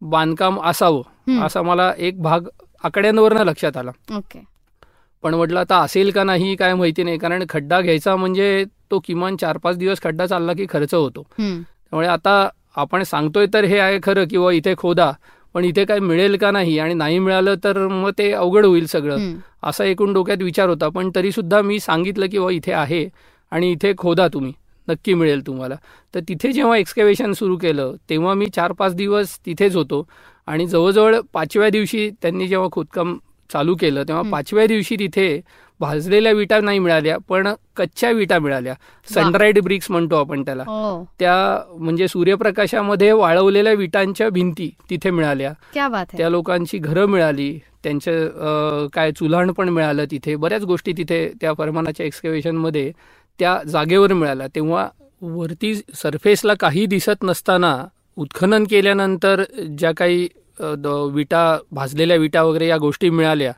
[0.00, 1.02] बांधकाम असावं.
[1.40, 2.40] असा मला एक भाग
[2.84, 3.90] आकड्यांवरनं लक्षात आला.
[5.24, 7.18] पण म्हटलं आता असेल का नाही काय माहिती नाही.
[7.18, 11.22] कारण खड्डा घ्यायचा म्हणजे तो किमान चार पाच दिवस खड्डा चालला की खर्च होतो.
[11.38, 15.10] त्यामुळे आता आपण सांगतोय तर हे आहे खरं किंवा इथे खोदा
[15.54, 19.32] पण इथे काय मिळेल का नाही आणि नाही मिळालं तर मग ते अवघड होईल सगळं.
[19.62, 23.08] असा एकूण डोक्यात विचार होता पण तरी सुद्धा मी सांगितलं की वा इथे आहे
[23.52, 24.52] आणि इथे खोदा तुम्ही.
[24.88, 25.74] नक्की मिळेल तुम्हाला.
[26.14, 30.06] तर तिथे जेव्हा एक्सकेवेशन सुरू केलं तेव्हा मी चार पाच दिवस तिथेच होतो.
[30.48, 33.16] आणि जवळजवळ पाचव्या दिवशी त्यांनी जेव्हा खोदकाम
[33.52, 34.22] चालू केलं तेव्हा.
[34.32, 35.40] पाचव्या दिवशी तिथे
[35.80, 38.74] भाजलेल्या विटा नाही मिळाल्या पण कच्च्या विटा मिळाल्या.
[39.08, 40.62] सनराईड ब्रिक्स म्हणतो आपण त्याला.
[40.62, 41.04] हो.
[41.18, 41.34] त्या
[41.78, 45.52] म्हणजे सूर्यप्रकाशामध्ये वाळवलेल्या विटांच्या भिंती तिथे मिळाल्या.
[46.16, 50.34] त्या लोकांची घरं मिळाली त्यांचं काय चुल्हाण पण मिळालं तिथे.
[50.36, 52.90] बऱ्याच गोष्टी तिथे त्या फरमानाच्या एक्सकेवेशनमध्ये
[53.38, 54.46] त्या जागेवर मिळाल्या.
[54.54, 54.88] तेव्हा
[55.22, 57.76] वरती सरफेसला काही दिसत नसताना
[58.16, 59.42] उत्खनन केल्यानंतर
[59.78, 60.28] ज्या काही
[61.14, 63.52] विटा भाजलेल्या विटा वगैरे या गोष्टी मिळाल्या.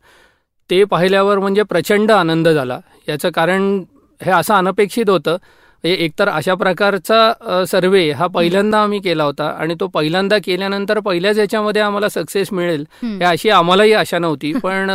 [0.70, 2.80] ते पाहिल्यावर म्हणजे प्रचंड आनंद झाला.
[3.08, 3.82] याचं कारण
[4.24, 5.36] हे असं अनपेक्षित होतं.
[5.84, 11.38] म्हणजे एकतर अशा प्रकारचा सर्वे हा पहिल्यांदा आम्ही केला होता आणि तो पहिल्यांदा केल्यानंतर पहिल्याच
[11.38, 12.84] याच्यामध्ये आम्हाला सक्सेस मिळेल.
[13.02, 14.52] हे अशी आम्हालाही आशा नव्हती.
[14.62, 14.90] पण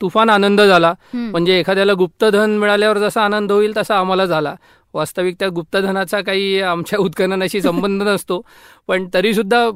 [0.00, 0.94] तुफान आनंद झाला.
[1.14, 4.54] म्हणजे एखाद्याला गुप्तधन मिळाल्यावर जसा आनंद होईल तसा आम्हाला झाला.
[4.94, 8.46] वास्तविक त्या गुप्तधनाचा काही आमच्या उत्खननाशी संबंध नसतो.
[8.88, 9.70] पण तरी सुद्धा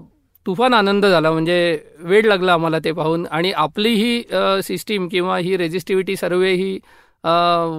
[0.46, 1.56] तुफान आनंद झाला म्हणजे
[1.98, 3.26] वेळ लागला आम्हाला ते पाहून.
[3.30, 4.22] आणि आपली ही
[4.64, 6.78] सिस्टीम किंवा ही रेजिस्टिव्हिटी सर्वे ही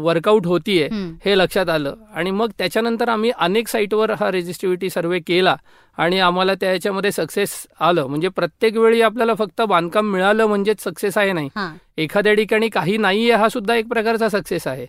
[0.04, 0.88] वर्कआउट होतीये.
[1.26, 1.94] हे लक्षात आलं.
[2.16, 5.56] आणि मग त्याच्यानंतर आम्ही अनेक साईटवर हा रेजिस्टिव्हिटी सर्वे केला
[5.98, 8.06] आणि आम्हाला त्याच्यामध्ये सक्सेस आलं.
[8.08, 11.50] म्हणजे प्रत्येक वेळी आपल्याला फक्त बांधकाम मिळालं म्हणजेच सक्सेस आहे नाही.
[11.98, 14.86] एखाद्या ठिकाणी काही नाहीये हा सुद्धा एक प्रकारचा सक्सेस आहे.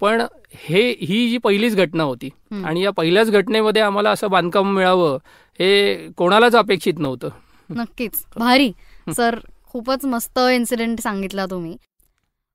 [0.00, 0.22] पण
[0.54, 2.28] हे ही जी पहिलीच घटना होती.
[2.64, 5.18] आणि या पहिल्याच घटनेमध्ये आम्हाला असं बांधकाम मिळावं
[5.60, 7.28] हे कोणालाच अपेक्षित नव्हतं.
[7.70, 8.24] नक्कीच.
[8.36, 8.72] भारी.
[9.16, 11.76] सर खूपच मस्त इन्सिडेंट सांगितला तुम्ही.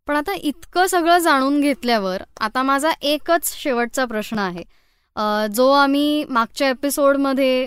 [0.07, 4.63] पण आता इतकं सगळं जाणून घेतल्यावर आता माझा एकच शेवटचा प्रश्न आहे.
[5.55, 7.61] जो आम्ही मागच्या एपिसोडमध्ये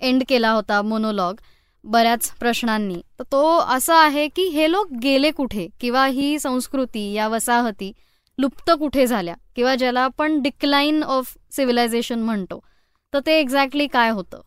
[0.00, 1.40] एंड केला होता मोनोलॉग
[1.84, 3.00] बऱ्याच प्रश्नांनी.
[3.18, 5.68] तर तो असा आहे की हे लोक गेले कुठे?
[5.80, 7.92] किंवा ही संस्कृती या वसाहती
[8.38, 12.60] लुप्त कुठे झाल्या किंवा ज्याला आपण डिक्लाइन ऑफ सिव्हिलायझेशन म्हणतो
[13.12, 14.40] तर ते एक्झॅक्टली काय होतं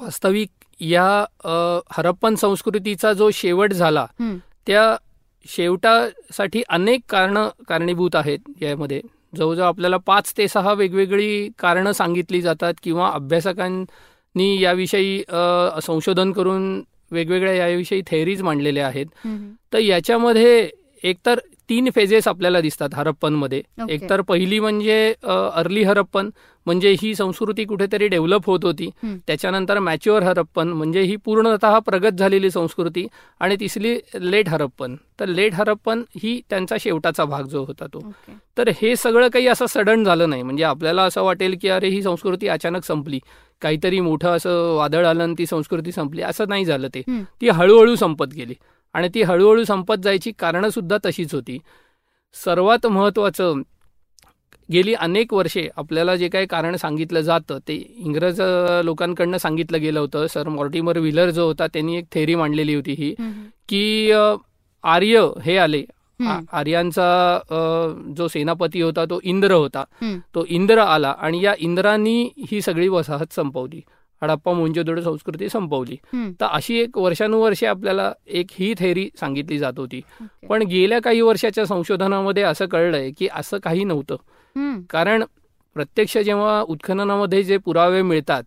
[0.00, 0.48] वास्तविक
[0.80, 1.06] या
[1.90, 4.06] हरप्पन संस्कृतीचा जो शेवट झाला.
[4.66, 4.96] त्या
[5.46, 9.00] शेवटासाठी अनेक कारणं कारणीभूत आहेत यामध्ये
[9.36, 15.22] जवळजवळ आपल्याला पाच ते सहा वेगवेगळी कारणं सांगितली जातात किंवा अभ्यासकांनी याविषयी
[15.82, 19.06] संशोधन करून वेगवेगळ्या याविषयी थेअरीज मांडलेल्या आहेत.
[19.72, 20.68] तर याच्यामध्ये
[21.02, 23.62] एकतर तीन फेजेस आपल्याला दिसतात हरप्पनमध्ये.
[23.82, 23.92] ओके.
[23.94, 26.30] एकतर पहिली म्हणजे अर्ली हरप्पन
[26.66, 28.88] म्हणजे ही संस्कृती कुठेतरी डेव्हलप होत होती.
[29.26, 33.06] त्याच्यानंतर मॅच्युअर हरप्पन म्हणजे ही पूर्णतः प्रगत झालेली संस्कृती.
[33.40, 34.96] आणि तिसरी लेट हरप्पन.
[35.20, 37.98] तर लेट हरप्पन ही त्यांचा शेवटाचा भाग जो होता तो.
[37.98, 40.42] ओके तर हे सगळं काही असं सडन झालं नाही.
[40.42, 43.18] म्हणजे आपल्याला असं वाटेल की अरे ही संस्कृती अचानक संपली.
[43.62, 46.22] काहीतरी मोठं असं वादळ आलं आणि ती संस्कृती संपली.
[46.22, 47.02] असं नाही झालं ते.
[47.40, 48.54] ती हळूहळू संपत गेली.
[48.94, 51.58] आणि ती हळूहळू संपत जायची कारणं सुद्धा तशीच होती.
[52.44, 53.60] सर्वात महत्त्वाचं
[54.72, 58.40] गेली अनेक वर्षे आपल्याला जे काही कारण सांगितलं जातं ते इंग्रज
[58.84, 60.26] लोकांकडनं सांगितलं गेलं होतं.
[60.26, 63.14] सर मॉर्टिमर व्हिलर जो होता त्यांनी एक थेरी मांडलेली होती ही.
[63.68, 64.12] की
[64.84, 65.84] आर्य हे आले.
[66.52, 67.38] आर्यांचा
[68.16, 69.84] जो सेनापती होता तो इंद्र होता.
[70.34, 73.80] तो इंद्र आला आणि या इंद्रानी ही सगळी वसाहत संपवली.
[74.22, 75.96] हडप्पा मोंजोदडो संस्कृती संपवली.
[76.40, 80.00] तर अशी एक वर्षानुवर्षे आपल्याला एक ही थेरी सांगितली जात होती.
[80.48, 84.16] पण गेल्या काही वर्षाच्या संशोधनामध्ये असं कळलंय की असं काही नव्हतं.
[84.90, 85.24] कारण
[85.74, 88.42] प्रत्यक्ष जेव्हा उत्खननामध्ये जे पुरावे मिळतात.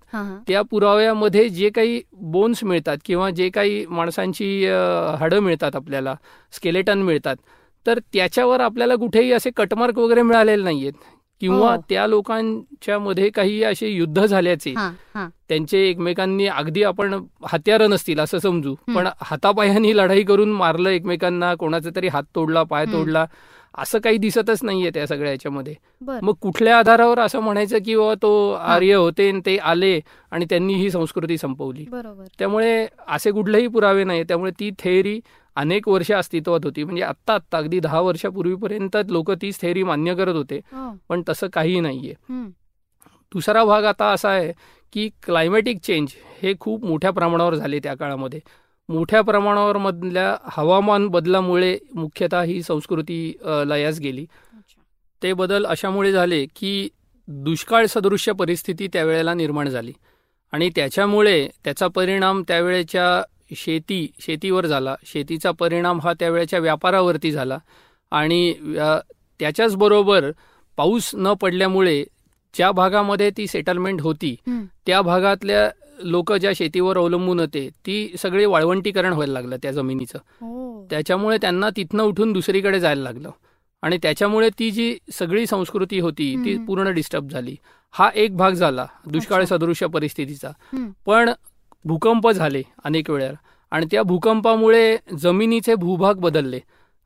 [0.48, 4.66] त्या पुराव्यामध्ये जे काही बोन्स मिळतात किंवा जे काही माणसांची
[5.20, 6.16] हाडं मिळतात आपल्याला
[6.52, 7.36] स्केलेटन मिळतात
[7.86, 10.94] तर त्याच्यावर आपल्याला कुठेही असे कटमार्क वगैरे मिळालेले नाहीयेत
[11.42, 11.82] किंवा हो.
[11.90, 14.74] त्या लोकांच्या मध्ये काही असे युद्ध झाल्याचे.
[15.50, 17.14] त्यांचे एकमेकांनी अगदी आपण
[17.52, 18.76] हत्यारं नसतील असं समजू.
[18.88, 22.86] पण हातापायांनी लढाई करून मारलं एकमेकांना कोणाचा तरी हात तोडला पाय.
[22.86, 23.26] तोडला
[23.74, 25.74] असं काही दिसतच नाहीये त्या सगळ्या याच्यामध्ये
[26.22, 30.00] मग कुठल्या आधारावर असं म्हणायचं की बाबा तो आर्य होते आणि ते आले
[30.32, 31.86] आणि त्यांनी ही संस्कृती संपवली
[32.40, 35.20] त्यामुळे असे कुठलेही पुरावे नाही त्यामुळे ती थेअरी
[35.58, 40.36] अनेक वर्ष अस्तित्वात होती म्हणजे आत्ता आत्ता अगदी दहा वर्षापूर्वीपर्यंत लोक तीच थेअरी मान्य करत
[40.36, 40.92] होते हो.
[41.10, 42.14] पण तसं काही नाहीये.
[43.32, 44.52] दुसरा भाग आता असा आहे
[44.94, 48.40] की क्लायमॅटिक चेंज हे खूप मोठ्या प्रमाणावर झाले त्या काळामध्ये
[48.90, 53.20] मोठ्या प्रमाणावर मधल्या हवामान बदलामुळे मुख्यतः ही संस्कृती
[53.68, 54.26] लयास गेली.
[55.22, 56.88] ते बदल अशामुळे झाले की
[57.28, 59.92] दुष्काळ सदृश्य परिस्थिती त्यावेळेला निर्माण झाली
[60.54, 63.22] आणि त्याच्यामुळे त्याचा परिणाम त्यावेळेच्या
[63.56, 67.58] शेती शेतीवर झाला शेतीचा परिणाम हा त्यावेळेच्या व्यापारावरती झाला
[68.12, 68.54] आणि
[69.40, 70.30] त्याच्याचबरोबर
[70.78, 72.04] पाऊस न पडल्यामुळे
[72.54, 74.36] ज्या भागामध्ये ती सेटलमेंट होती.
[74.86, 75.70] त्या भागातल्या
[76.04, 80.86] लोक ज्या शेतीवर अवलंबून होते ती सगळी वाळवंटीकरण व्हायला लागलं त्या जमिनीचं हो.
[80.90, 83.32] त्याच्यामुळे त्यांना तिथनं उठून दुसरीकडे जायला लागलं
[83.84, 86.58] आणि त्याच्यामुळे ती जी सगळी संस्कृती होती ती.
[86.68, 87.56] पूर्ण डिस्टर्ब झाली
[87.94, 89.44] हा एक भाग झाला दुष्काळ.
[89.46, 90.52] सदृश्य परिस्थितीचा.
[91.06, 91.30] पण
[91.86, 93.32] भूकंप झाले अनेक वेळा
[93.72, 96.60] आणि त्या भूकंपामुळे जमिनीचे भूभाग बदलले.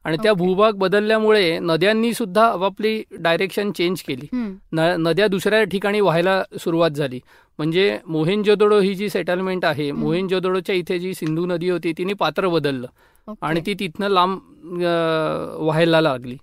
[0.04, 0.34] आणि त्या.
[0.34, 4.28] भूभाग बदलल्यामुळे नद्यांनी सुद्धा आपापली डायरेक्शन चेंज केली.
[4.74, 7.20] नद्या दुसऱ्या ठिकाणी व्हायला सुरुवात झाली.
[7.58, 9.92] म्हणजे मोहेंजोदडो ही जी सेटलमेंट आहे.
[9.92, 12.88] मोहेंजोदडोच्या इथे जी सिंधू नदी होती तिने पात्र बदललं.
[13.42, 14.38] आणि ती तिथनं लांब
[15.64, 16.38] व्हायला लागली.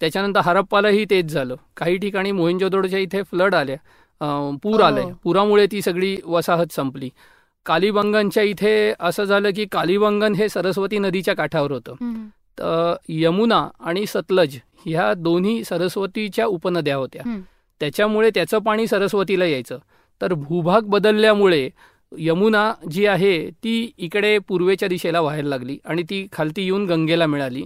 [0.00, 1.56] त्याच्यानंतर हरप्पालाही तेच झालं.
[1.76, 3.76] काही ठिकाणी मोहिंजोदडोच्या इथे फ्लड आल्या.
[4.62, 4.86] पूर हो.
[4.86, 7.10] आले पुरामुळे ती सगळी वसाहत संपली.
[7.66, 11.94] कालीबंगनच्या इथे असं झालं की कालीबंगन हे सरस्वती नदीच्या काठावर होतं.
[12.58, 17.22] तर यमुना आणि सतलज ह्या दोन्ही सरस्वतीच्या उपनद्या होत्या.
[17.80, 19.78] त्याच्यामुळे त्याचं पाणी सरस्वतीला यायचं
[20.20, 21.68] तर भूभाग बदलल्यामुळे
[22.12, 27.64] यमुना जी आहे ती इकडे पूर्वेच्या दिशेला व्हायला लागली आणि ती खालती येऊन गंगेला मिळाली.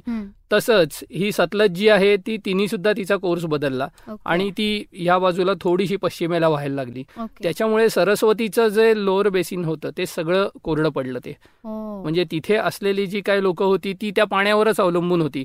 [0.52, 3.86] तसंच ही सतलज जी आहे ती तिने सुद्धा तिचा कोर्स बदलला.
[4.24, 7.02] आणि ती ह्या बाजूला थोडीशी पश्चिमेला व्हायला लागली.
[7.42, 12.02] त्याच्यामुळे सरस्वतीचं जे लोअर बेसिन होतं ते सगळं कोरडं पडलं ते हो.
[12.02, 15.44] म्हणजे तिथे असलेली जी काही लोक होती ती त्या पाण्यावरच अवलंबून होती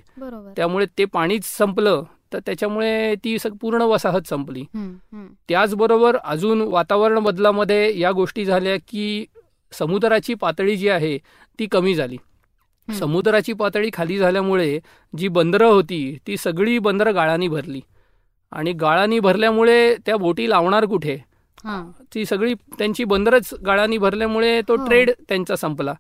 [0.56, 2.04] त्यामुळे ते पाणीच संपलं
[2.36, 4.64] तर त्याच्यामुळे ती पूर्ण वसाहत संपली.
[5.50, 9.26] त्याचबरोबर अजून वातावरण बदलामध्ये या गोष्टी झाल्या की
[9.72, 11.18] समुद्राची पातळी जी आहे
[11.60, 12.18] ती कमी झाली.
[12.88, 14.80] समुद्राची पातळी खाली झाल्यामुळे
[15.14, 17.82] जी बंदरं होती ती सगळी बंदरं गाळानी भरली
[18.52, 21.18] आणि गाळानी भरल्यामुळे त्या बोटी लावणार कुठे
[22.16, 24.86] ती सगळी त्यांची बंदरच गाळानी भरल्यामुळे तो हो.
[24.86, 25.94] ट्रेड त्यांचा संपला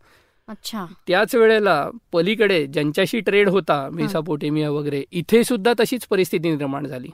[0.47, 0.85] अच्छा.
[1.07, 7.09] त्याच वेळेला पलीकडे ज्यांच्याशी ट्रेड होता मेसापोटेमिया वगैरे इथे सुद्धा तशीच परिस्थिती निर्माण झाली.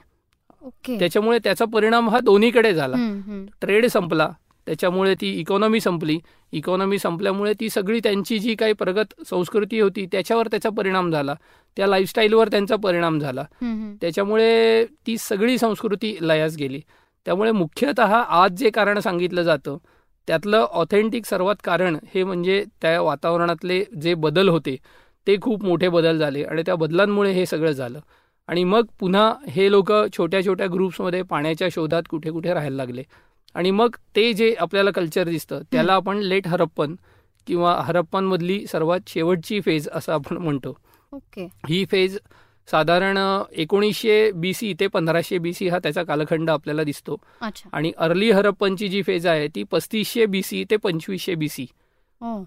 [0.62, 0.98] ओके.
[0.98, 2.96] त्याच्यामुळे त्याचा परिणाम हा दोन्हीकडे झाला.
[3.60, 4.30] ट्रेड संपला
[4.66, 6.18] त्याच्यामुळे ती इकॉनॉमी संपली.
[6.52, 11.34] इकॉनॉमी संपल्यामुळे ती सगळी त्यांची जी काही प्रगत संस्कृती होती त्याच्यावर त्याचा परिणाम झाला.
[11.76, 13.44] त्या लाईफस्टाईलवर त्यांचा परिणाम झाला.
[14.00, 16.80] त्याच्यामुळे ती सगळी संस्कृती लयास गेली.
[17.24, 19.76] त्यामुळे मुख्यतः आज जे कारण सांगितलं जातं
[20.26, 24.76] त्यातलं ऑथेंटिक सर्वात कारण हे म्हणजे त्या वातावरणातले जे बदल होते
[25.26, 28.00] ते खूप मोठे बदल झाले आणि त्या बदलांमुळे हे सगळं झालं.
[28.48, 33.02] आणि मग पुन्हा हे लोक छोट्या छोट्या ग्रुप्समध्ये पाण्याच्या शोधात कुठे कुठे राहायला लागले.
[33.54, 36.94] आणि मग ते जे आपल्याला कल्चर दिसतं त्याला आपण लेट हरप्पन
[37.46, 40.76] किंवा हरप्पनमधली सर्वात शेवटची फेज असं आपण म्हणतो.
[41.12, 41.48] ओके.
[41.68, 42.18] ही फेज
[42.68, 43.18] साधारण
[43.52, 47.16] एकोणीसशे बी सी ते पंधराशे बी सी हा त्याचा कालखंड आपल्याला दिसतो.
[47.40, 47.68] अच्छा.
[47.72, 51.66] आणि अर्ली हरप्पनची जी फेज आहे ती पस्तीसशे बी सी ते पंचवीसशे बी सी
[52.20, 52.38] हो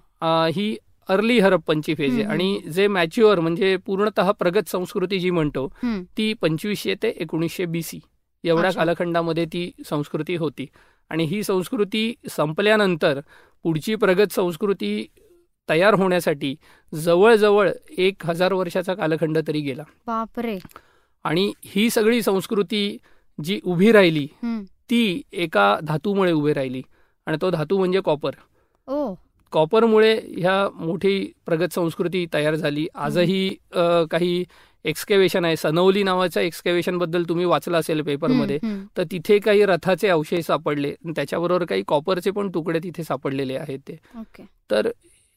[0.56, 0.75] ही
[1.10, 2.23] अर्ली हरप्पनची फेज आहे.
[2.23, 5.67] आणि जे मॅच्युअर म्हणजे पूर्णतः प्रगत संस्कृती जी म्हणतो.
[6.17, 7.99] ती पंचवीसशे ते एकोणीसशे बी सी
[8.43, 8.71] एवढ्या.
[8.71, 10.65] कालखंडामध्ये ती संस्कृती होती.
[11.12, 13.19] आणि ही संस्कृती संपल्यानंतर
[13.65, 15.06] पुढची प्रगत संस्कृती
[15.69, 16.56] तयार होण्यासाठी
[16.95, 19.84] जवळजवळ एक हजार वर्षाचा कालखंड तरी गेला.
[20.08, 20.58] बापरे.
[21.23, 22.97] आणि ही सगळी संस्कृती
[23.43, 24.28] जी उभी राहिली.
[24.89, 26.82] ती एका धातूमुळे उभी राहिली.
[27.25, 28.32] आणि तो धातू म्हणजे कॉपर.
[28.88, 29.13] ओ.
[29.51, 32.88] कॉपरमुळे ह्या मोठी प्रगत संस्कृती तयार झाली.
[32.95, 33.49] आजही
[34.12, 34.43] काही
[34.86, 35.56] एक्सकेवेशन आहे.
[35.56, 38.60] सनवली नावाच्या एक्सकेवेशनबद्दल तुम्ही वाचलं असेल पेपरमध्ये.
[38.97, 40.89] तर तिथे काही रथाचे अवशेष सापडले.
[40.89, 43.97] आणि त्याच्याबरोबर काही कॉपरचे पण तुकडे तिथे सापडलेले आहेत ते.
[44.71, 44.89] तर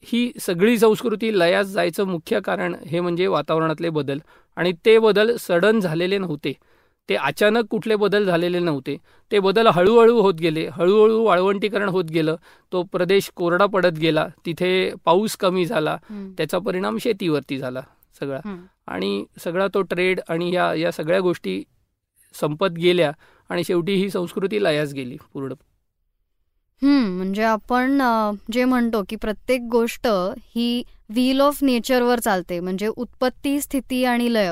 [0.03, 4.19] ही सगळी संस्कृती लयास जायचं मुख्य कारण हे म्हणजे वातावरणातले बदल.
[4.55, 6.53] आणि ते बदल सडन झालेले नव्हते.
[7.09, 8.97] ते अचानक कुठले बदल झालेले नव्हते.
[9.31, 10.67] ते बदल हळूहळू होत गेले.
[10.67, 12.35] हळूहळू वाळवंटीकरण होत गेलं.
[12.71, 14.27] तो प्रदेश कोरडा पडत गेला.
[14.45, 15.97] तिथे पाऊस कमी झाला.
[16.37, 17.81] त्याचा परिणाम शेतीवरती झाला
[18.19, 18.39] सगळा.
[18.87, 21.63] आणि सगळा तो ट्रेड आणि या या सगळ्या गोष्टी
[22.35, 23.11] संपत गेल्या
[23.49, 25.53] आणि शेवटी ही संस्कृती लयास गेली पूर्ण
[26.81, 28.01] म्हणजे आपण
[28.51, 30.07] जे म्हणतो की प्रत्येक गोष्ट
[30.55, 34.51] ही व्हील ऑफ नेचरवर चालते म्हणजे उत्पत्ती स्थिती आणि लय.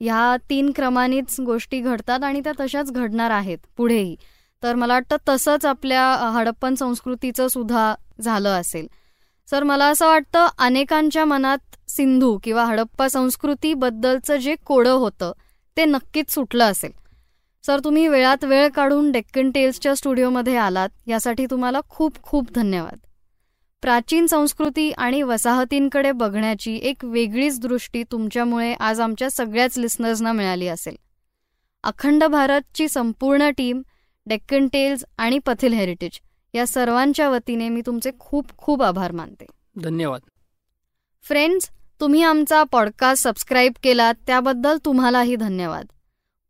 [0.00, 4.14] ह्या तीन क्रमानेच गोष्टी घडतात आणि त्या तशाच घडणार आहेत पुढेही.
[4.62, 6.02] तर मला वाटतं तसंच आपल्या
[6.34, 8.86] हडप्पन संस्कृतीचं सुद्धा झालं असेल.
[9.48, 15.32] सर मला असं वाटतं अनेकांच्या मनात सिंधू किंवा हडप्पा संस्कृतीबद्दलचं जे कोडं होतं
[15.76, 16.90] ते नक्कीच सुटलं असेल.
[17.66, 20.88] सर तुम्ही वेळात वेळ काढून डेक्कन टेल्सच्या स्टुडिओमध्ये आलात.
[21.06, 22.98] यासाठी तुम्हाला खूप खूप धन्यवाद.
[23.82, 30.96] प्राचीन संस्कृती आणि वसाहतींकडे बघण्याची एक वेगळीच दृष्टी तुमच्यामुळे आज आमच्या सगळ्याच लिस्नर्सना मिळाली असेल.
[31.82, 33.82] अखंड भारतची संपूर्ण टीम
[34.26, 36.20] डेक्कन टेल्स आणि पथिल हेरिटेज
[36.54, 39.46] या सर्वांच्या वतीने मी तुमचे खूप खूप आभार मानते.
[39.76, 40.20] धन्यवाद.
[41.22, 41.70] फ्रेंड्स
[42.00, 45.86] तुम्ही आमचा पॉडकास्ट सबस्क्राईब केलात त्याबद्दल तुम्हालाही धन्यवाद.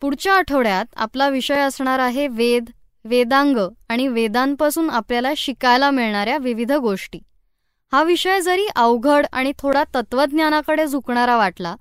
[0.00, 2.64] पुढच्या आठवड्यात आपला विषय असणार आहे वेद
[3.04, 3.56] वेदांग
[3.88, 7.18] आणि वेदांपासून आपल्याला शिकायला मिळणाऱ्या विविध गोष्टी.
[7.92, 11.76] हा विषय जरी अवघड आणि थोडा तत्वज्ञानाकडे झुकणारा वाटला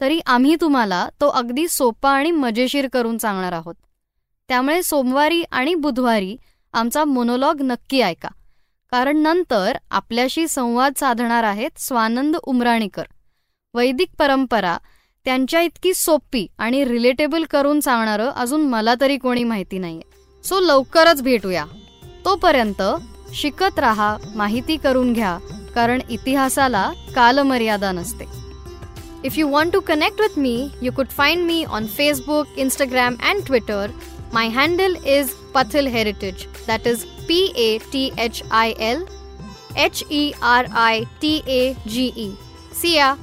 [0.00, 3.74] तरी आम्ही तुम्हाला तो अगदी सोपा आणि मजेशीर करून सांगणार आहोत.
[4.48, 6.36] त्यामुळे सोमवारी आणि बुधवारी
[6.72, 8.28] आमचा मोनोलॉग नक्की ऐका.
[8.90, 13.04] कारण नंतर आपल्याशी संवाद साधणार आहेत स्वानंद उमराणीकर.
[13.74, 14.78] वैदिक परंपरा
[15.26, 20.00] त्यांच्या इतकी सोपी आणि रिलेटेबल करून सांगणारं अजून मला तरी कोणी माहिती नाही
[20.44, 21.64] सो लवकरच भेटूया.
[22.24, 22.82] तोपर्यंत
[23.34, 25.36] शिकत राहा माहिती करून घ्या
[25.74, 28.24] कारण इतिहासाला कालमर्यादा नसते.
[29.24, 33.44] If you want to connect with me you could find me on Facebook Instagram and
[33.46, 33.90] Twitter
[34.34, 39.04] my handle is Pathil heritage that is P A T H I L
[39.78, 42.30] H E R I T A G E
[42.80, 43.14] Siya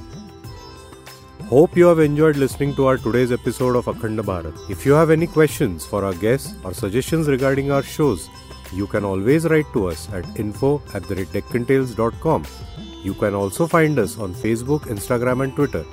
[1.48, 4.70] Hope you have enjoyed listening to our today's episode of Akhanda Bharat.
[4.70, 8.28] If you have any questions for our guests or suggestions regarding our shows,
[8.72, 12.46] you can always write to us at info at the.
[13.04, 15.84] You can also find us on Facebook, Instagram, and Twitter.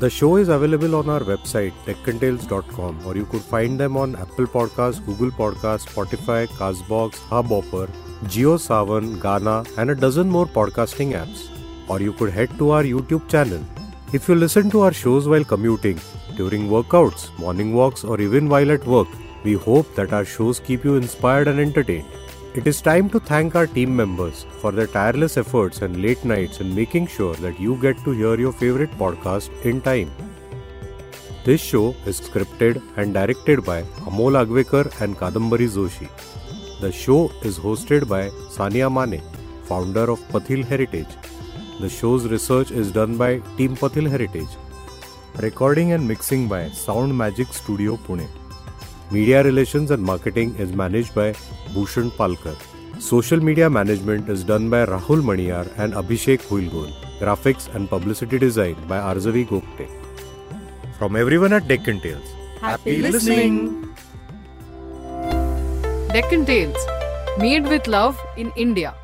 [0.00, 4.46] The show is available on our website, deccantales.com, or you could find them on Apple
[4.46, 7.88] Podcasts, Google Podcasts, Spotify, Castbox, Hubhopper,
[8.24, 11.48] JioSavan, Ghana, and a dozen more podcasting apps.
[11.88, 13.64] Or you could head to our YouTube channel.
[14.16, 16.00] If you listen to our shows while commuting,
[16.36, 19.08] during workouts, morning walks, or even while at work,
[19.42, 22.06] we hope that our shows keep you inspired and entertained.
[22.54, 26.60] It is time to thank our team members for their tireless efforts and late nights
[26.60, 30.12] in making sure that you get to hear your favorite podcast in time.
[31.44, 36.08] This show is scripted and directed by Amol Agwekar and Kadambari Zoshi.
[36.80, 39.20] The show is hosted by Sania Mane,
[39.64, 41.16] founder of Pathil Heritage.
[41.80, 44.48] The show's research is done by Team Pathil Heritage.
[45.40, 48.28] Recording and mixing by Sound Magic Studio Pune.
[49.10, 51.32] Media relations and marketing is managed by
[51.74, 52.54] Bhushan Palkar.
[53.00, 56.92] Social media management is done by Rahul Maniyar and Abhishek Huilgol.
[57.18, 59.88] Graphics and publicity design by Arzavi Gopte.
[60.96, 62.34] From everyone at Deccan Tales.
[62.60, 63.92] Happy listening.
[66.12, 66.76] Deccan Tales,
[67.38, 68.94] made with love in India.